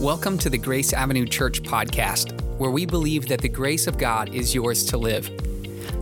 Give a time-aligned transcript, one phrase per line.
[0.00, 4.28] Welcome to the Grace Avenue Church podcast, where we believe that the grace of God
[4.34, 5.30] is yours to live.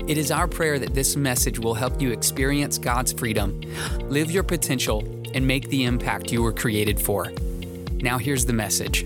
[0.08, 3.60] It is our prayer that this message will help you experience God's freedom,
[4.08, 7.32] live your potential, and make the impact you were created for.
[8.00, 9.04] Now, here's the message.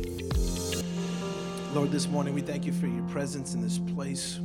[1.75, 4.41] Lord, this morning we thank you for your presence in this place.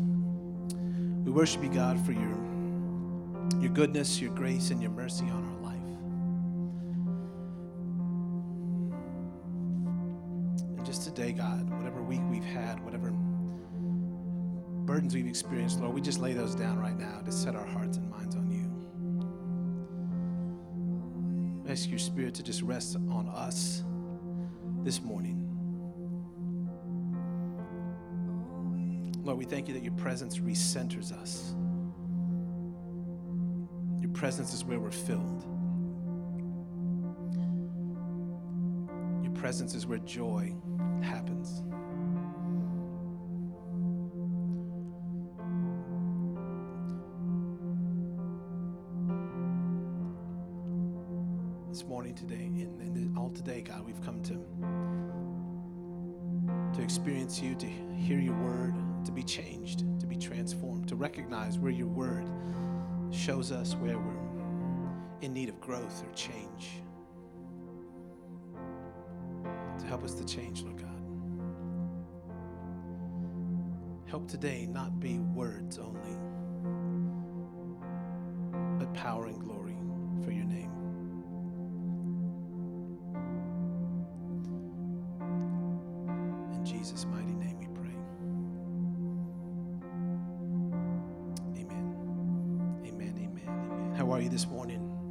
[1.24, 2.38] We worship you, God, for your,
[3.62, 5.63] your goodness, your grace, and your mercy on our life.
[10.94, 13.12] Just today, God, whatever week we've had, whatever
[14.86, 17.98] burdens we've experienced, Lord, we just lay those down right now to set our hearts
[17.98, 18.70] and minds on you.
[21.68, 23.84] Ask your spirit to just rest on us
[24.84, 25.40] this morning.
[29.24, 31.56] Lord, we thank you that your presence recenters us.
[34.00, 35.44] Your presence is where we're filled.
[39.24, 40.56] Your presence is where joy
[41.04, 41.62] happens.
[51.70, 54.40] This morning, today, and, and all today, God, we've come to
[56.74, 58.74] to experience you, to hear your word,
[59.06, 62.28] to be changed, to be transformed, to recognize where your word
[63.12, 64.24] shows us where we're
[65.22, 66.82] in need of growth or change.
[69.80, 70.93] To help us to change, Lord God.
[74.14, 76.16] Help today not be words only,
[78.78, 79.76] but power and glory
[80.24, 80.70] for your name.
[86.54, 87.96] In Jesus' mighty name we pray.
[91.58, 91.96] Amen.
[92.86, 93.16] Amen.
[93.18, 93.18] Amen.
[93.18, 93.96] Amen.
[93.98, 95.08] How are you this morning?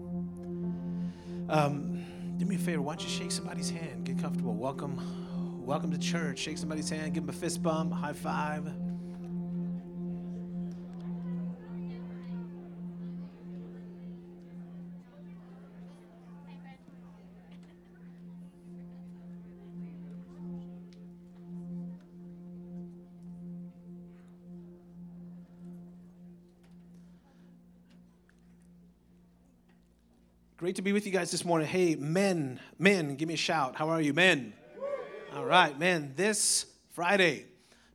[1.48, 2.04] Um,
[2.36, 2.82] do me a favor.
[2.82, 4.04] Why don't you shake somebody's hand?
[4.04, 4.54] Get comfortable.
[4.54, 5.00] Welcome.
[5.66, 6.38] Welcome to church.
[6.38, 7.14] Shake somebody's hand.
[7.14, 7.92] Give them a fist bump.
[7.92, 8.72] High five.
[30.72, 31.68] Great to be with you guys this morning.
[31.68, 33.76] Hey, men, men, give me a shout.
[33.76, 34.54] How are you, men?
[35.34, 37.44] All right, men, This Friday,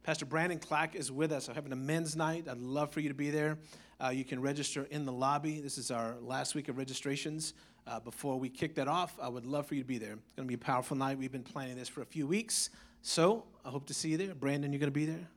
[0.03, 1.47] Pastor Brandon Clack is with us.
[1.47, 2.47] I'm having a men's night.
[2.47, 3.57] I'd love for you to be there.
[3.99, 5.59] Uh, you can register in the lobby.
[5.59, 7.55] This is our last week of registrations.
[7.87, 10.13] Uh, before we kick that off, I would love for you to be there.
[10.13, 11.17] It's going to be a powerful night.
[11.17, 12.69] We've been planning this for a few weeks.
[13.01, 14.35] So I hope to see you there.
[14.35, 15.27] Brandon, you're going to be there?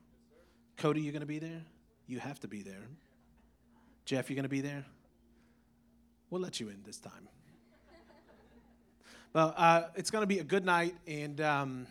[0.77, 1.63] Cody, you're going to be there?
[2.05, 2.85] You have to be there.
[4.05, 4.85] Jeff, you're going to be there?
[6.31, 7.27] We'll let you in this time.
[9.33, 11.87] well, uh, it's going to be a good night, and um,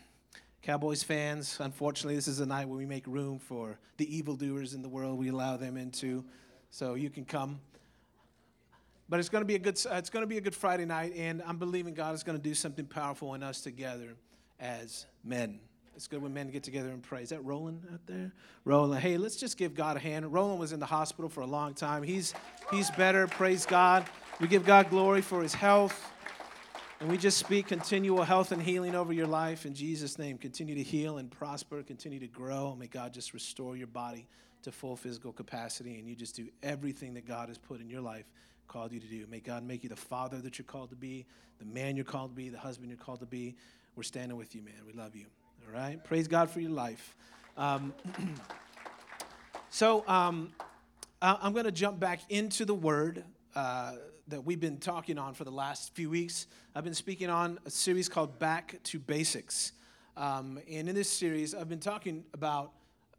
[0.62, 4.80] Cowboys fans, unfortunately, this is a night when we make room for the evildoers in
[4.80, 5.18] the world.
[5.18, 6.24] We allow them into,
[6.70, 7.60] so you can come.
[9.10, 9.78] But it's going to be a good.
[9.84, 12.38] Uh, it's going to be a good Friday night, and I'm believing God is going
[12.38, 14.14] to do something powerful in us together
[14.58, 15.60] as men.
[15.94, 17.22] It's good when men get together and pray.
[17.22, 18.32] Is that Roland out there?
[18.64, 20.32] Roland, hey, let's just give God a hand.
[20.32, 22.02] Roland was in the hospital for a long time.
[22.02, 22.32] He's
[22.70, 23.26] he's better.
[23.26, 24.06] Praise God.
[24.40, 26.12] We give God glory for his health.
[26.98, 30.38] And we just speak continual health and healing over your life in Jesus' name.
[30.38, 32.74] Continue to heal and prosper, continue to grow.
[32.74, 34.26] May God just restore your body
[34.62, 38.00] to full physical capacity, and you just do everything that God has put in your
[38.00, 38.24] life,
[38.66, 39.26] called you to do.
[39.30, 41.26] May God make you the father that you're called to be,
[41.58, 43.56] the man you're called to be, the husband you're called to be.
[43.94, 44.74] We're standing with you, man.
[44.86, 45.26] We love you.
[45.66, 46.02] All right?
[46.02, 47.14] Praise God for your life.
[47.58, 47.92] Um,
[49.70, 50.52] so um,
[51.20, 53.24] I'm going to jump back into the Word.
[53.54, 53.92] Uh,
[54.30, 56.46] that we've been talking on for the last few weeks.
[56.72, 59.72] I've been speaking on a series called Back to Basics.
[60.16, 62.70] Um, and in this series, I've been talking about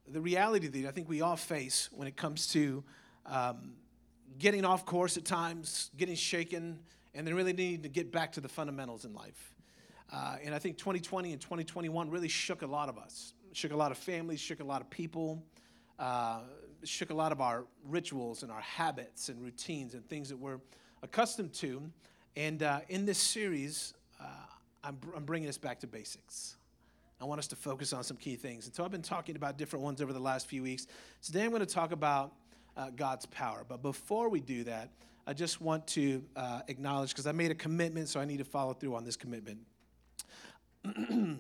[0.08, 2.82] the reality that I think we all face when it comes to
[3.26, 3.74] um,
[4.40, 6.80] getting off course at times, getting shaken,
[7.14, 9.54] and then really needing to get back to the fundamentals in life.
[10.14, 13.78] Uh, and I think 2020 and 2021 really shook a lot of us, shook a
[13.78, 15.44] lot of families, shook a lot of people.
[16.00, 16.40] Uh,
[16.84, 20.60] shook a lot of our rituals and our habits and routines and things that we're
[21.03, 21.81] accustomed to.
[22.36, 24.25] And uh, in this series, uh,
[24.83, 26.56] I'm, I'm bringing us back to basics.
[27.19, 28.65] I want us to focus on some key things.
[28.65, 30.88] And so I've been talking about different ones over the last few weeks.
[31.21, 32.33] Today I'm going to talk about
[32.75, 33.63] uh, God's power.
[33.68, 34.89] But before we do that,
[35.27, 38.44] I just want to uh, acknowledge, because I made a commitment, so I need to
[38.44, 39.59] follow through on this commitment.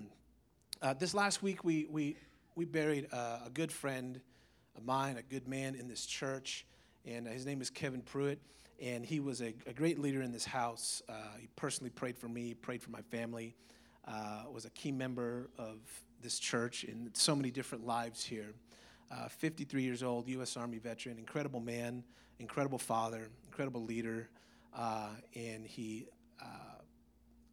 [0.81, 2.15] uh, this last week, we, we,
[2.55, 4.21] we buried a good friend
[4.77, 6.67] of mine, a good man in this church,
[7.05, 8.39] and his name is Kevin Pruitt
[8.81, 11.03] and he was a, a great leader in this house.
[11.07, 13.55] Uh, he personally prayed for me, prayed for my family.
[14.07, 15.77] uh, was a key member of
[16.21, 18.53] this church in so many different lives here.
[19.11, 20.57] Uh, 53 years old, U.S.
[20.57, 22.03] Army veteran, incredible man,
[22.39, 24.29] incredible father, incredible leader,
[24.75, 26.07] uh, and he
[26.41, 26.45] uh,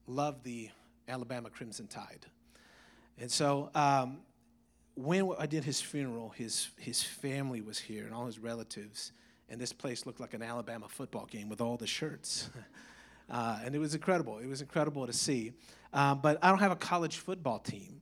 [0.07, 0.71] loved the
[1.09, 2.27] Alabama Crimson Tide.
[3.21, 4.19] And so um,
[4.95, 9.13] when I did his funeral, his, his family was here and all his relatives,
[9.51, 12.51] and this place looked like an Alabama football game with all the shirts.
[13.31, 14.39] uh, and it was incredible.
[14.39, 15.53] It was incredible to see.
[15.93, 18.01] Um, but I don't have a college football team.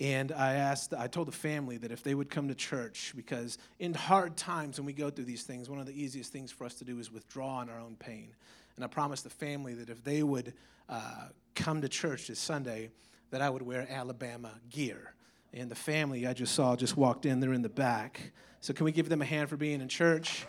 [0.00, 3.58] And I asked, I told the family that if they would come to church, because
[3.80, 6.64] in hard times when we go through these things, one of the easiest things for
[6.64, 8.28] us to do is withdraw on our own pain.
[8.76, 10.54] And I promised the family that if they would
[10.88, 12.90] uh, come to church this Sunday,
[13.30, 15.14] that I would wear Alabama gear.
[15.52, 18.32] And the family I just saw just walked in, they're in the back.
[18.60, 20.46] So can we give them a hand for being in church?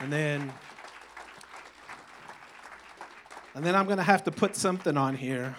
[0.00, 0.52] And then
[3.54, 5.54] and then I'm going to have to put something on here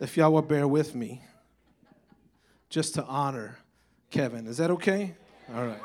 [0.00, 1.22] if y'all will bear with me
[2.68, 3.58] just to honor
[4.10, 4.46] Kevin.
[4.48, 5.14] Is that okay?
[5.54, 5.80] All right.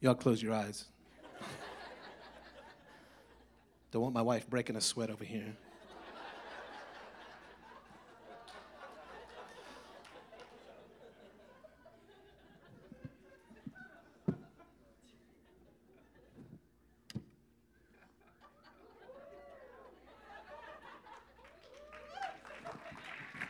[0.00, 0.86] Y'all close your eyes.
[3.92, 5.54] Don't want my wife breaking a sweat over here.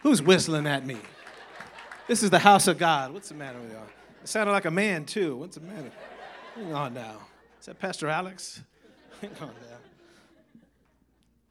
[0.02, 0.96] Who's whistling at me?
[2.08, 3.12] This is the house of God.
[3.12, 3.86] What's the matter with y'all?
[4.20, 5.36] It sounded like a man, too.
[5.36, 5.92] What's the matter?
[6.56, 7.18] Hang on now.
[7.60, 8.60] Is that Pastor Alex?
[9.20, 9.91] Hang on now.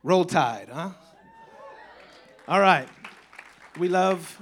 [0.03, 0.89] Roll Tide, huh?
[2.47, 2.87] All right.
[3.77, 4.39] We love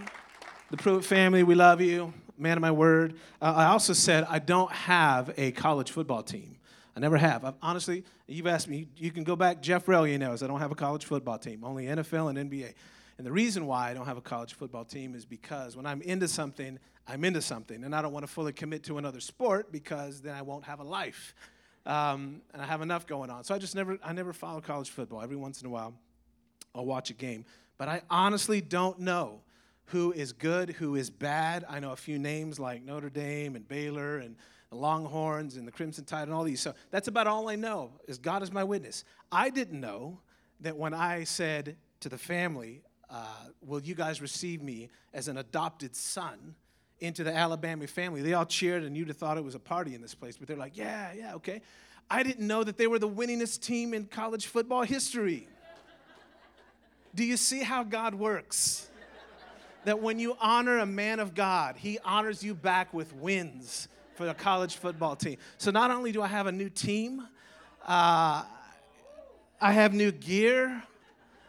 [0.71, 1.43] the Pruitt family.
[1.43, 2.13] We love you.
[2.37, 3.15] Man of my word.
[3.41, 6.55] Uh, I also said I don't have a college football team.
[6.95, 7.43] I never have.
[7.43, 9.61] I've, honestly, you've asked me, you can go back.
[9.61, 12.73] Jeff Rellier knows I don't have a college football team, only NFL and NBA.
[13.17, 16.01] And the reason why I don't have a college football team is because when I'm
[16.01, 17.83] into something, I'm into something.
[17.83, 20.79] And I don't want to fully commit to another sport because then I won't have
[20.79, 21.35] a life.
[21.85, 23.43] Um, and I have enough going on.
[23.43, 25.21] So I just never, I never follow college football.
[25.21, 25.93] Every once in a while,
[26.75, 27.45] I'll watch a game.
[27.77, 29.41] But I honestly don't know
[29.85, 31.65] who is good, who is bad.
[31.67, 34.35] I know a few names like Notre Dame and Baylor and
[34.69, 36.61] the Longhorns and the Crimson Tide and all these.
[36.61, 39.03] So that's about all I know is God is my witness.
[39.31, 40.19] I didn't know
[40.59, 43.25] that when I said to the family, uh,
[43.65, 46.55] will you guys receive me as an adopted son
[46.99, 48.21] into the Alabama family?
[48.21, 50.47] They all cheered, and you'd have thought it was a party in this place, but
[50.47, 51.61] they're like, yeah, yeah, okay.
[52.09, 55.47] I didn't know that they were the winningest team in college football history.
[57.13, 58.87] Do you see how God works?
[59.85, 64.25] That when you honor a man of God, he honors you back with wins for
[64.25, 65.37] the college football team.
[65.57, 67.25] So not only do I have a new team,
[67.87, 68.43] uh,
[69.61, 70.83] I have new gear.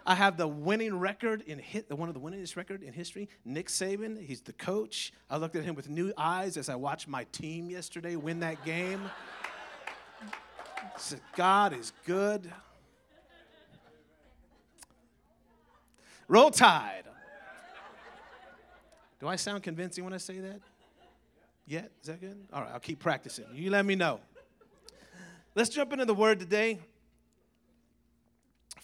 [0.06, 3.28] I have the winning record in hit, one of the winningest record in history.
[3.44, 5.12] Nick Saban, he's the coach.
[5.28, 8.64] I looked at him with new eyes as I watched my team yesterday win that
[8.64, 9.00] game.
[10.22, 12.50] I said, God is good.
[16.28, 17.04] Roll Tide.
[19.20, 20.60] Do I sound convincing when I say that?
[21.66, 21.92] Yet?
[22.00, 22.36] Is that good?
[22.52, 23.44] All right, I'll keep practicing.
[23.52, 24.20] You let me know.
[25.54, 26.78] Let's jump into the word today.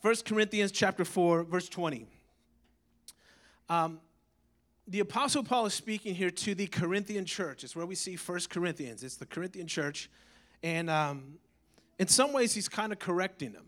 [0.02, 2.06] 1 Corinthians chapter 4, verse 20.
[3.68, 4.00] Um,
[4.86, 7.64] the Apostle Paul is speaking here to the Corinthian church.
[7.64, 9.02] It's where we see 1 Corinthians.
[9.02, 10.10] It's the Corinthian church.
[10.62, 11.38] And um,
[11.98, 13.66] in some ways, he's kind of correcting them.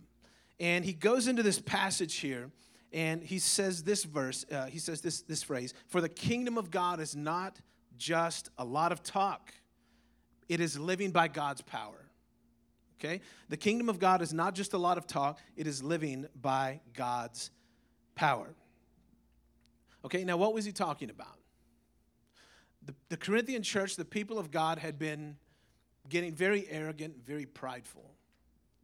[0.61, 2.51] And he goes into this passage here
[2.93, 6.71] and he says this verse, uh, he says this, this phrase For the kingdom of
[6.71, 7.59] God is not
[7.97, 9.53] just a lot of talk,
[10.49, 12.08] it is living by God's power.
[13.01, 13.21] Okay?
[13.49, 16.81] The kingdom of God is not just a lot of talk, it is living by
[16.95, 17.51] God's
[18.15, 18.55] power.
[20.05, 21.39] Okay, now what was he talking about?
[22.85, 25.37] The, the Corinthian church, the people of God, had been
[26.09, 28.15] getting very arrogant, very prideful.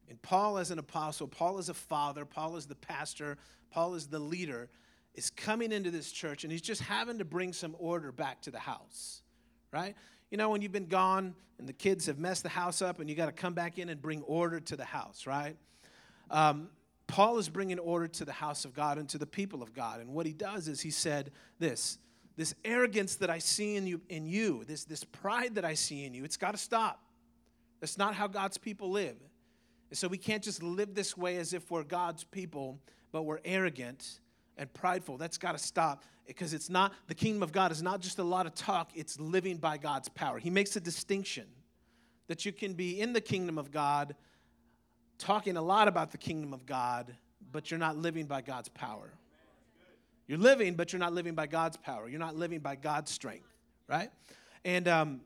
[0.09, 3.39] And Paul, as an apostle, Paul, as a father, Paul, as the pastor,
[3.71, 4.69] Paul, as the leader,
[5.15, 8.51] is coming into this church and he's just having to bring some order back to
[8.51, 9.23] the house,
[9.73, 9.95] right?
[10.35, 13.09] You know, when you've been gone and the kids have messed the house up and
[13.09, 15.55] you got to come back in and bring order to the house, right?
[16.29, 16.71] Um,
[17.07, 20.01] Paul is bringing order to the house of God and to the people of God.
[20.01, 21.99] And what he does is he said this
[22.37, 26.05] this arrogance that I see in you, in you this, this pride that I see
[26.05, 27.01] in you, it's got to stop.
[27.79, 29.15] That's not how God's people live.
[29.91, 32.81] And so we can't just live this way as if we're God's people,
[33.13, 34.19] but we're arrogant
[34.57, 35.17] and prideful.
[35.17, 36.03] That's got to stop.
[36.27, 39.21] Because it's not, the kingdom of God is not just a lot of talk, it's
[39.21, 40.39] living by God's power.
[40.39, 41.47] He makes a distinction
[42.29, 44.15] that you can be in the kingdom of God,
[45.19, 47.15] talking a lot about the kingdom of God,
[47.53, 49.13] but you're not living by God's power.
[50.27, 52.09] You're living, but you're not living by God's power.
[52.09, 53.53] You're not living by God's strength,
[53.89, 54.11] right?
[54.65, 55.21] And um,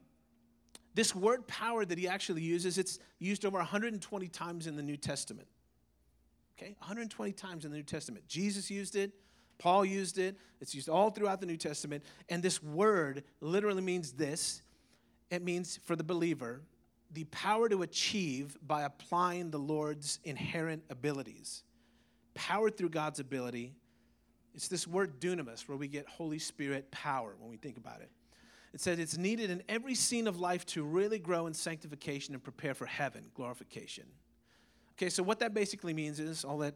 [0.95, 4.97] this word power that he actually uses, it's used over 120 times in the New
[4.97, 5.47] Testament.
[6.59, 8.27] Okay, 120 times in the New Testament.
[8.27, 9.13] Jesus used it,
[9.59, 12.05] Paul used it, it's used all throughout the New Testament.
[12.29, 14.63] And this word literally means this
[15.31, 16.63] it means for the believer,
[17.13, 21.65] the power to achieve by applying the Lord's inherent abilities.
[22.35, 23.75] Power through God's ability.
[24.55, 28.11] It's this word dunamis, where we get Holy Spirit power when we think about it.
[28.73, 32.43] It says it's needed in every scene of life to really grow in sanctification and
[32.43, 34.05] prepare for heaven, glorification.
[34.93, 36.75] Okay, so what that basically means is all that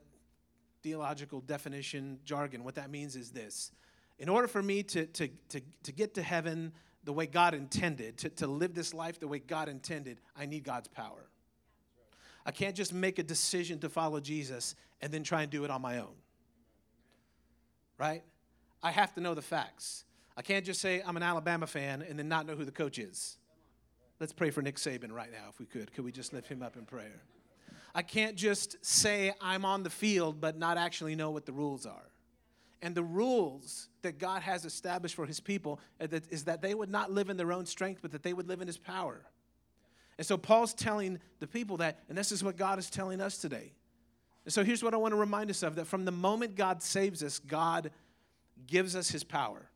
[0.83, 3.73] theological definition jargon, what that means is this.
[4.19, 6.73] In order for me to, to, to, to get to heaven
[7.05, 10.65] the way God intended, to, to live this life the way God intended, I need
[10.65, 11.29] God's power.
[12.45, 15.71] I can't just make a decision to follow Jesus and then try and do it
[15.71, 16.15] on my own.
[17.99, 18.23] Right?
[18.83, 20.05] I have to know the facts.
[20.37, 22.99] I can't just say I'm an Alabama fan and then not know who the coach
[22.99, 23.37] is.
[24.19, 25.93] Let's pray for Nick Saban right now, if we could.
[25.93, 27.23] Could we just lift him up in prayer?
[27.95, 31.87] I can't just say I'm on the field but not actually know what the rules
[31.87, 32.11] are.
[32.81, 37.13] And the rules that God has established for his people is that they would not
[37.13, 39.23] live in their own strength, but that they would live in his power.
[40.19, 43.39] And so Paul's telling the people that, and this is what God is telling us
[43.39, 43.73] today.
[44.45, 46.83] And so here's what I want to remind us of that from the moment God
[46.83, 47.93] saves us, God
[48.67, 49.69] gives us his power.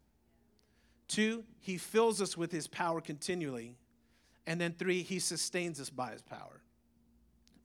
[1.06, 3.76] Two, he fills us with his power continually.
[4.46, 6.60] And then three, he sustains us by his power.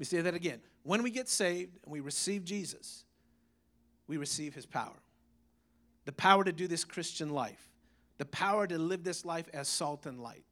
[0.01, 0.59] Me say that again.
[0.81, 3.05] When we get saved and we receive Jesus,
[4.07, 4.99] we receive his power.
[6.05, 7.69] The power to do this Christian life,
[8.17, 10.43] the power to live this life as salt and light.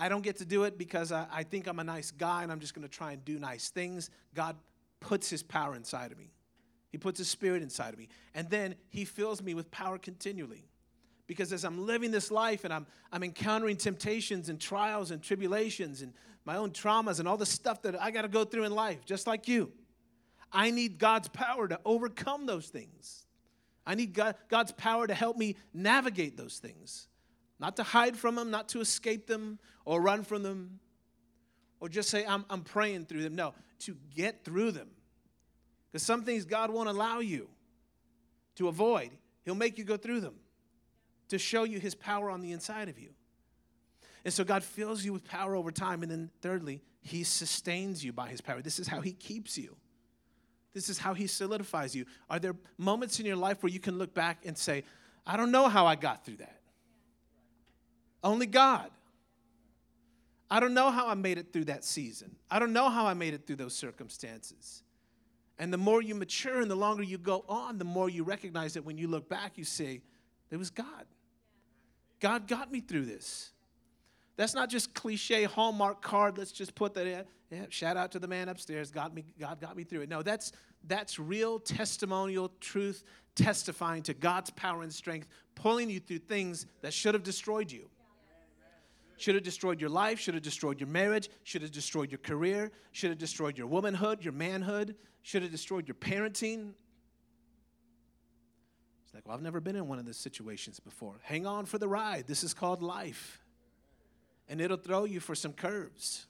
[0.00, 2.50] I don't get to do it because I, I think I'm a nice guy and
[2.50, 4.10] I'm just going to try and do nice things.
[4.34, 4.56] God
[4.98, 6.32] puts his power inside of me,
[6.90, 8.08] He puts his spirit inside of me.
[8.34, 10.64] And then He fills me with power continually.
[11.28, 16.02] Because as I'm living this life and I'm, I'm encountering temptations and trials and tribulations
[16.02, 16.12] and
[16.44, 19.04] my own traumas and all the stuff that I got to go through in life,
[19.04, 19.72] just like you,
[20.52, 23.26] I need God's power to overcome those things.
[23.86, 27.08] I need God, God's power to help me navigate those things.
[27.58, 30.80] Not to hide from them, not to escape them or run from them
[31.80, 33.34] or just say, I'm, I'm praying through them.
[33.34, 34.88] No, to get through them.
[35.90, 37.48] Because some things God won't allow you
[38.56, 39.10] to avoid,
[39.44, 40.34] He'll make you go through them
[41.32, 43.08] to show you his power on the inside of you.
[44.24, 46.02] And so God fills you with power over time.
[46.02, 48.62] And then, thirdly, he sustains you by his power.
[48.62, 49.76] This is how he keeps you.
[50.72, 52.06] This is how he solidifies you.
[52.30, 54.84] Are there moments in your life where you can look back and say,
[55.26, 56.60] I don't know how I got through that?
[58.24, 58.90] Only God.
[60.50, 62.36] I don't know how I made it through that season.
[62.50, 64.82] I don't know how I made it through those circumstances.
[65.58, 68.74] And the more you mature and the longer you go on, the more you recognize
[68.74, 70.02] that when you look back, you say,
[70.50, 71.06] it was God.
[72.20, 73.51] God got me through this.
[74.36, 76.38] That's not just cliche Hallmark card.
[76.38, 77.24] Let's just put that in.
[77.50, 78.90] Yeah, shout out to the man upstairs.
[78.90, 80.08] God, me, God got me through it.
[80.08, 80.52] No, that's,
[80.84, 86.94] that's real testimonial truth, testifying to God's power and strength, pulling you through things that
[86.94, 87.90] should have destroyed you.
[89.18, 92.72] Should have destroyed your life, should have destroyed your marriage, should have destroyed your career,
[92.92, 96.72] should have destroyed your womanhood, your manhood, should have destroyed your parenting,
[99.12, 101.20] it's like, well, I've never been in one of those situations before.
[101.22, 102.26] Hang on for the ride.
[102.26, 103.41] This is called life.
[104.52, 106.26] And it'll throw you for some curves,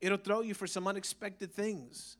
[0.00, 2.16] it'll throw you for some unexpected things.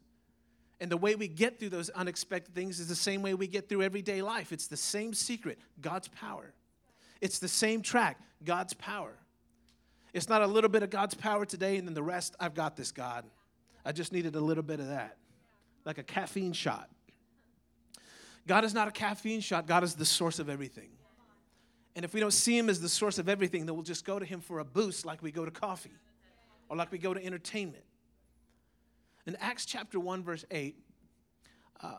[0.78, 3.66] And the way we get through those unexpected things is the same way we get
[3.66, 4.52] through everyday life.
[4.52, 6.52] It's the same secret God's power.
[7.22, 9.14] It's the same track God's power.
[10.12, 12.76] It's not a little bit of God's power today and then the rest, I've got
[12.76, 13.24] this, God.
[13.86, 15.16] I just needed a little bit of that,
[15.86, 16.90] like a caffeine shot.
[18.46, 20.90] God is not a caffeine shot, God is the source of everything.
[21.94, 24.18] And if we don't see Him as the source of everything, then we'll just go
[24.18, 25.92] to Him for a boost like we go to coffee
[26.68, 27.84] or like we go to entertainment.
[29.26, 30.76] In Acts chapter 1, verse 8,
[31.82, 31.94] uh,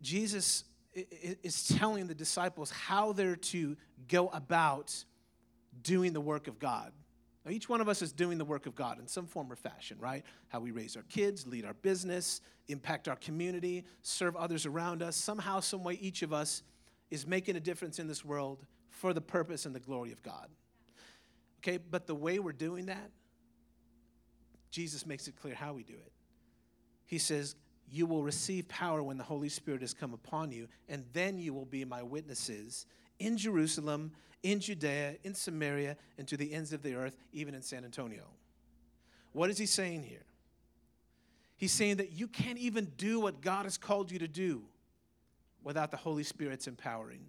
[0.00, 0.64] Jesus
[0.94, 3.76] is telling the disciples how they're to
[4.08, 5.04] go about
[5.82, 6.92] doing the work of God.
[7.44, 9.56] Now, each one of us is doing the work of God in some form or
[9.56, 10.24] fashion, right?
[10.48, 15.16] How we raise our kids, lead our business, impact our community, serve others around us.
[15.16, 16.62] Somehow, some way, each of us
[17.10, 20.48] is making a difference in this world for the purpose and the glory of God.
[21.60, 23.10] Okay, but the way we're doing that,
[24.70, 26.12] Jesus makes it clear how we do it.
[27.06, 27.56] He says,
[27.90, 31.54] you will receive power when the Holy Spirit has come upon you, and then you
[31.54, 32.86] will be my witnesses
[33.18, 34.12] in Jerusalem,
[34.42, 38.24] in Judea, in Samaria, and to the ends of the earth, even in San Antonio.
[39.32, 40.24] What is he saying here?
[41.56, 44.62] He's saying that you can't even do what God has called you to do
[45.62, 47.20] without the Holy Spirit's empowering.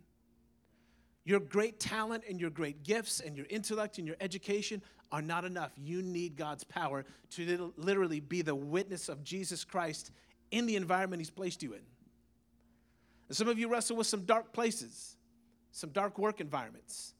[1.25, 4.81] Your great talent and your great gifts and your intellect and your education
[5.12, 5.71] are not enough.
[5.77, 10.12] You need God's power to literally be the witness of Jesus Christ
[10.51, 11.81] in the environment He's placed you in.
[13.27, 15.17] And some of you wrestle with some dark places,
[15.71, 17.13] some dark work environments,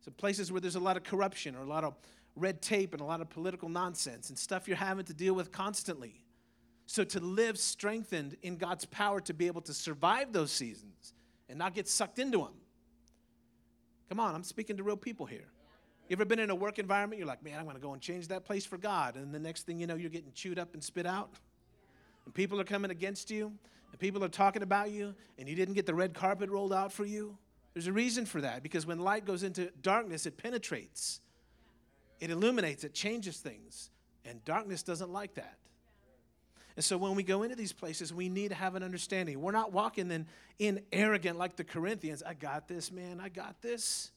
[0.00, 1.94] some places where there's a lot of corruption or a lot of
[2.36, 5.52] red tape and a lot of political nonsense and stuff you're having to deal with
[5.52, 6.24] constantly.
[6.86, 11.14] So, to live strengthened in God's power to be able to survive those seasons
[11.48, 12.54] and not get sucked into them.
[14.08, 15.46] Come on, I'm speaking to real people here.
[16.08, 17.18] You ever been in a work environment?
[17.18, 19.16] You're like, man, I'm going to go and change that place for God.
[19.16, 21.30] And the next thing you know, you're getting chewed up and spit out
[22.24, 23.52] and people are coming against you,
[23.90, 26.92] and people are talking about you, and you didn't get the red carpet rolled out
[26.92, 27.36] for you,
[27.74, 31.20] there's a reason for that because when light goes into darkness, it penetrates,
[32.20, 33.90] it illuminates, it changes things,
[34.24, 35.56] and darkness doesn't like that.
[36.76, 39.40] And so when we go into these places, we need to have an understanding.
[39.40, 40.26] We're not walking in,
[40.58, 42.22] in arrogant like the Corinthians.
[42.22, 43.20] I got this, man.
[43.20, 44.10] I got this.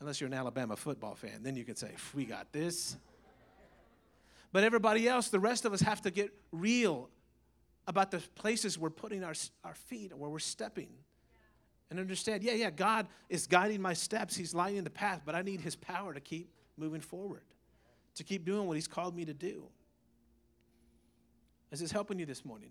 [0.00, 2.96] Unless you're an Alabama football fan, then you can say, we got this.
[4.52, 7.08] But everybody else, the rest of us have to get real
[7.86, 9.34] about the places we're putting our,
[9.64, 10.88] our feet, and where we're stepping.
[11.90, 14.36] And understand, yeah, yeah, God is guiding my steps.
[14.36, 17.42] He's lighting the path, but I need His power to keep moving forward,
[18.14, 19.64] to keep doing what He's called me to do.
[21.70, 22.70] Is this helping you this morning?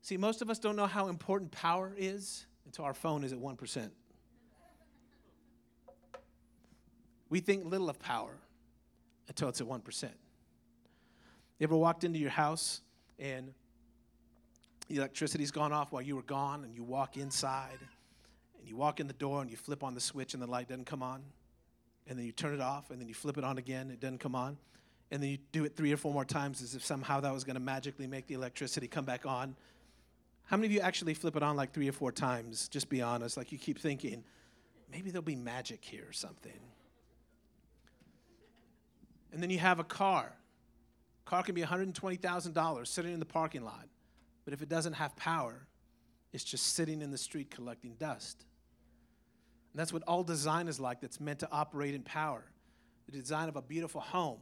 [0.00, 3.38] See, most of us don't know how important power is until our phone is at
[3.38, 3.90] 1%.
[7.28, 8.30] We think little of power
[9.28, 10.02] until it's at 1%.
[11.58, 12.80] You ever walked into your house
[13.18, 13.52] and
[14.88, 17.78] the electricity's gone off while you were gone, and you walk inside
[18.58, 20.68] and you walk in the door and you flip on the switch and the light
[20.68, 21.22] doesn't come on?
[22.06, 24.18] And then you turn it off and then you flip it on again, it doesn't
[24.18, 24.56] come on.
[25.10, 27.44] And then you do it three or four more times as if somehow that was
[27.44, 29.54] going to magically make the electricity come back on.
[30.46, 32.68] How many of you actually flip it on like three or four times?
[32.68, 33.36] Just be honest.
[33.36, 34.24] Like you keep thinking,
[34.90, 36.58] maybe there'll be magic here or something.
[39.32, 40.32] And then you have a car.
[41.24, 43.88] Car can be $120,000 sitting in the parking lot.
[44.44, 45.66] But if it doesn't have power,
[46.32, 48.44] it's just sitting in the street collecting dust.
[49.72, 52.44] And that's what all design is like that's meant to operate in power.
[53.10, 54.38] The design of a beautiful home,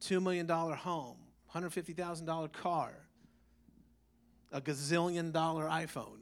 [0.00, 1.16] $2 million home,
[1.54, 2.92] $150,000 car,
[4.52, 6.18] a gazillion dollar iPhone.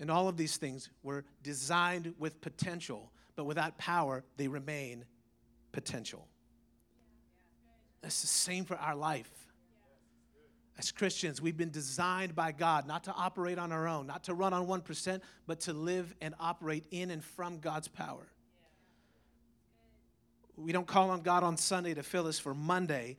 [0.00, 5.04] And all of these things were designed with potential, but without power, they remain
[5.70, 6.26] potential.
[8.02, 9.30] It's the same for our life.
[10.78, 14.34] As Christians, we've been designed by God not to operate on our own, not to
[14.34, 18.26] run on 1%, but to live and operate in and from God's power.
[20.62, 23.16] We don't call on God on Sunday to fill us for Monday,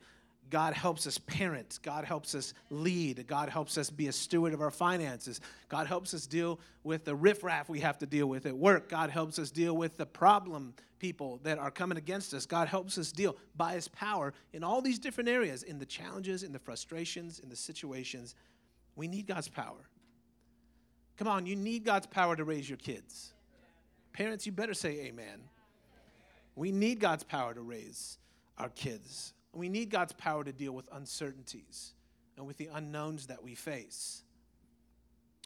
[0.50, 1.78] God helps us parent.
[1.82, 3.26] God helps us lead.
[3.26, 5.40] God helps us be a steward of our finances.
[5.68, 8.88] God helps us deal with the riffraff we have to deal with at work.
[8.88, 12.46] God helps us deal with the problem people that are coming against us.
[12.46, 16.42] God helps us deal by His power in all these different areas, in the challenges,
[16.42, 18.34] in the frustrations, in the situations.
[18.96, 19.88] We need God's power.
[21.16, 23.32] Come on, you need God's power to raise your kids.
[24.12, 25.40] Parents, you better say amen.
[26.56, 28.18] We need God's power to raise
[28.58, 29.32] our kids.
[29.52, 31.92] We need God's power to deal with uncertainties
[32.36, 34.22] and with the unknowns that we face.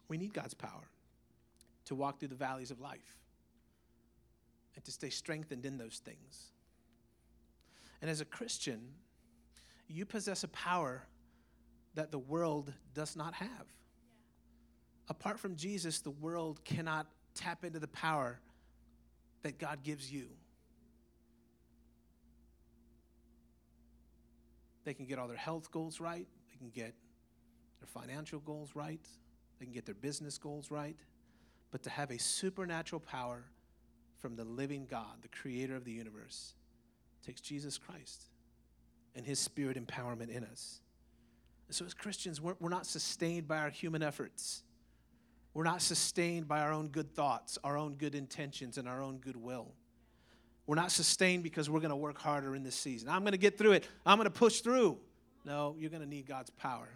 [0.07, 0.89] We need God's power
[1.85, 3.17] to walk through the valleys of life
[4.75, 6.51] and to stay strengthened in those things.
[8.01, 8.81] And as a Christian,
[9.87, 11.03] you possess a power
[11.95, 13.49] that the world does not have.
[13.49, 15.09] Yeah.
[15.09, 18.39] Apart from Jesus, the world cannot tap into the power
[19.41, 20.27] that God gives you.
[24.89, 26.25] They can get all their health goals right.
[26.49, 26.95] They can get
[27.79, 29.07] their financial goals right.
[29.59, 30.95] They can get their business goals right.
[31.69, 33.43] But to have a supernatural power
[34.17, 36.55] from the living God, the creator of the universe,
[37.23, 38.31] takes Jesus Christ
[39.13, 40.81] and his spirit empowerment in us.
[41.69, 44.63] So, as Christians, we're, we're not sustained by our human efforts.
[45.53, 49.17] We're not sustained by our own good thoughts, our own good intentions, and our own
[49.19, 49.75] goodwill.
[50.69, 53.09] We're not sustained because we're going to work harder in this season.
[53.09, 53.87] I'm going to get through it.
[54.05, 54.99] I'm going to push through.
[55.43, 56.87] No, you're going to need God's power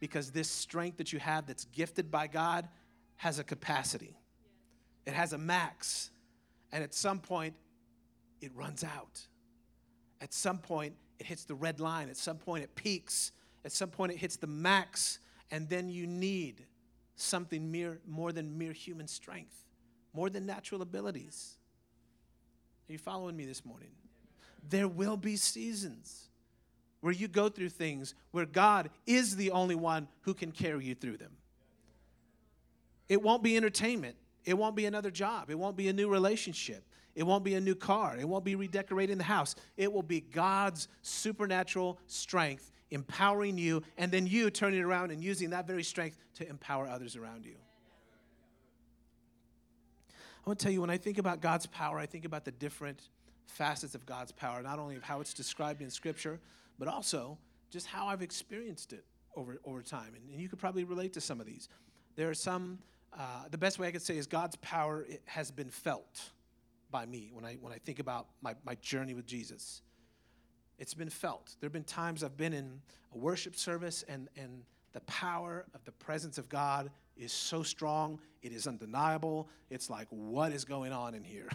[0.00, 2.66] because this strength that you have that's gifted by God
[3.16, 4.16] has a capacity,
[5.04, 6.08] it has a max.
[6.72, 7.52] And at some point,
[8.40, 9.20] it runs out.
[10.22, 12.08] At some point, it hits the red line.
[12.08, 13.32] At some point, it peaks.
[13.66, 15.18] at some point it hits the max,
[15.50, 16.64] and then you need
[17.14, 19.66] something mere, more than mere human strength,
[20.14, 21.58] more than natural abilities.
[22.88, 23.90] Are you following me this morning?
[24.68, 26.28] There will be seasons
[27.00, 30.94] where you go through things where God is the only one who can carry you
[30.94, 31.32] through them.
[33.08, 34.16] It won't be entertainment.
[34.44, 35.50] It won't be another job.
[35.50, 36.84] It won't be a new relationship.
[37.14, 38.16] It won't be a new car.
[38.18, 39.54] It won't be redecorating the house.
[39.76, 45.50] It will be God's supernatural strength empowering you, and then you turning around and using
[45.50, 47.56] that very strength to empower others around you.
[50.46, 52.52] I want to tell you, when I think about God's power, I think about the
[52.52, 53.08] different
[53.46, 56.38] facets of God's power, not only of how it's described in Scripture,
[56.78, 57.36] but also
[57.68, 59.04] just how I've experienced it
[59.34, 60.12] over, over time.
[60.14, 61.68] And, and you could probably relate to some of these.
[62.14, 62.78] There are some,
[63.12, 66.30] uh, the best way I could say is God's power has been felt
[66.92, 69.82] by me when I, when I think about my, my journey with Jesus.
[70.78, 71.56] It's been felt.
[71.58, 72.82] There have been times I've been in
[73.12, 74.62] a worship service and, and
[74.96, 79.46] the power of the presence of God is so strong, it is undeniable.
[79.68, 81.50] It's like, what is going on in here?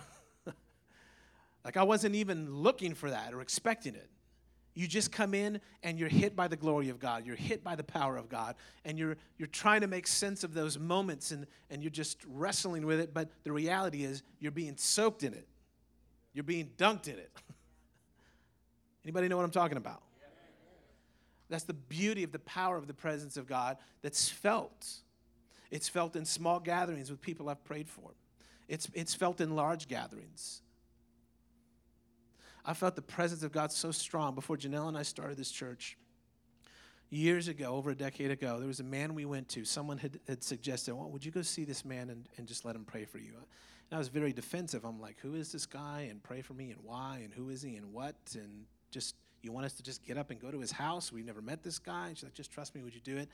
[1.65, 4.12] like, I wasn't even looking for that or expecting it.
[4.75, 7.25] You just come in and you're hit by the glory of God.
[7.25, 8.54] You're hit by the power of God.
[8.86, 12.86] And you're, you're trying to make sense of those moments and, and you're just wrestling
[12.86, 13.12] with it.
[13.12, 15.47] But the reality is, you're being soaked in it,
[16.36, 17.32] you're being dunked in it.
[19.04, 20.04] Anybody know what I'm talking about?
[21.52, 24.88] That's the beauty of the power of the presence of God that's felt.
[25.70, 28.12] It's felt in small gatherings with people I've prayed for.
[28.70, 30.62] It's, it's felt in large gatherings.
[32.64, 35.98] I felt the presence of God so strong before Janelle and I started this church.
[37.10, 39.66] Years ago, over a decade ago, there was a man we went to.
[39.66, 42.74] Someone had, had suggested, well, Would you go see this man and, and just let
[42.74, 43.34] him pray for you?
[43.34, 44.86] And I was very defensive.
[44.86, 46.08] I'm like, Who is this guy?
[46.10, 47.20] And pray for me, and why?
[47.26, 47.76] And who is he?
[47.76, 48.16] And what?
[48.36, 51.12] And just you want us to just get up and go to his house?
[51.12, 52.08] We've never met this guy.
[52.08, 52.82] And she's like, just trust me.
[52.84, 53.30] Would you do it?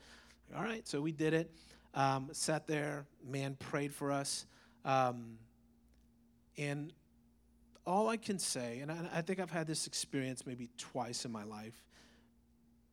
[0.56, 0.86] All right.
[0.86, 1.50] So we did it.
[1.94, 3.06] Um, sat there.
[3.26, 4.46] Man prayed for us.
[4.84, 5.38] Um,
[6.56, 6.92] and
[7.86, 11.32] all I can say, and I, I, think I've had this experience maybe twice in
[11.32, 11.84] my life,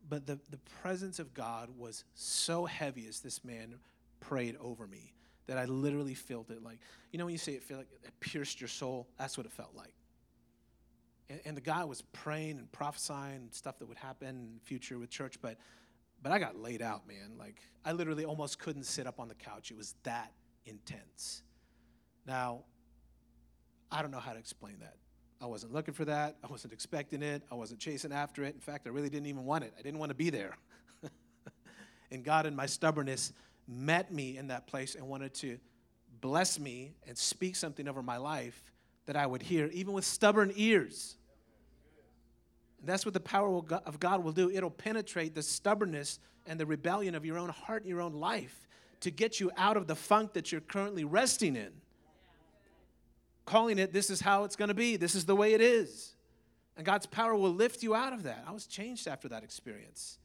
[0.07, 3.75] but the, the presence of God was so heavy as this man
[4.19, 5.13] prayed over me
[5.47, 6.79] that I literally felt it like,
[7.11, 9.51] you know, when you say it feel like it pierced your soul, that's what it
[9.51, 9.93] felt like.
[11.29, 14.99] And, and the guy was praying and prophesying stuff that would happen in the future
[14.99, 15.57] with church, but
[16.21, 17.33] but I got laid out, man.
[17.37, 19.69] Like I literally almost couldn't sit up on the couch.
[19.71, 20.31] It was that
[20.65, 21.43] intense.
[22.25, 22.63] Now,
[23.91, 24.95] I don't know how to explain that.
[25.41, 26.37] I wasn't looking for that.
[26.43, 27.43] I wasn't expecting it.
[27.51, 28.55] I wasn't chasing after it.
[28.55, 29.73] In fact, I really didn't even want it.
[29.77, 30.57] I didn't want to be there.
[32.11, 33.33] and God, in my stubbornness,
[33.67, 35.59] met me in that place and wanted to
[36.21, 38.63] bless me and speak something over my life
[39.05, 41.15] that I would hear, even with stubborn ears.
[42.79, 44.49] And that's what the power of God will do.
[44.51, 48.67] It'll penetrate the stubbornness and the rebellion of your own heart and your own life
[49.01, 51.71] to get you out of the funk that you're currently resting in.
[53.45, 56.15] Calling it, this is how it's going to be, this is the way it is.
[56.77, 58.43] And God's power will lift you out of that.
[58.47, 60.17] I was changed after that experience.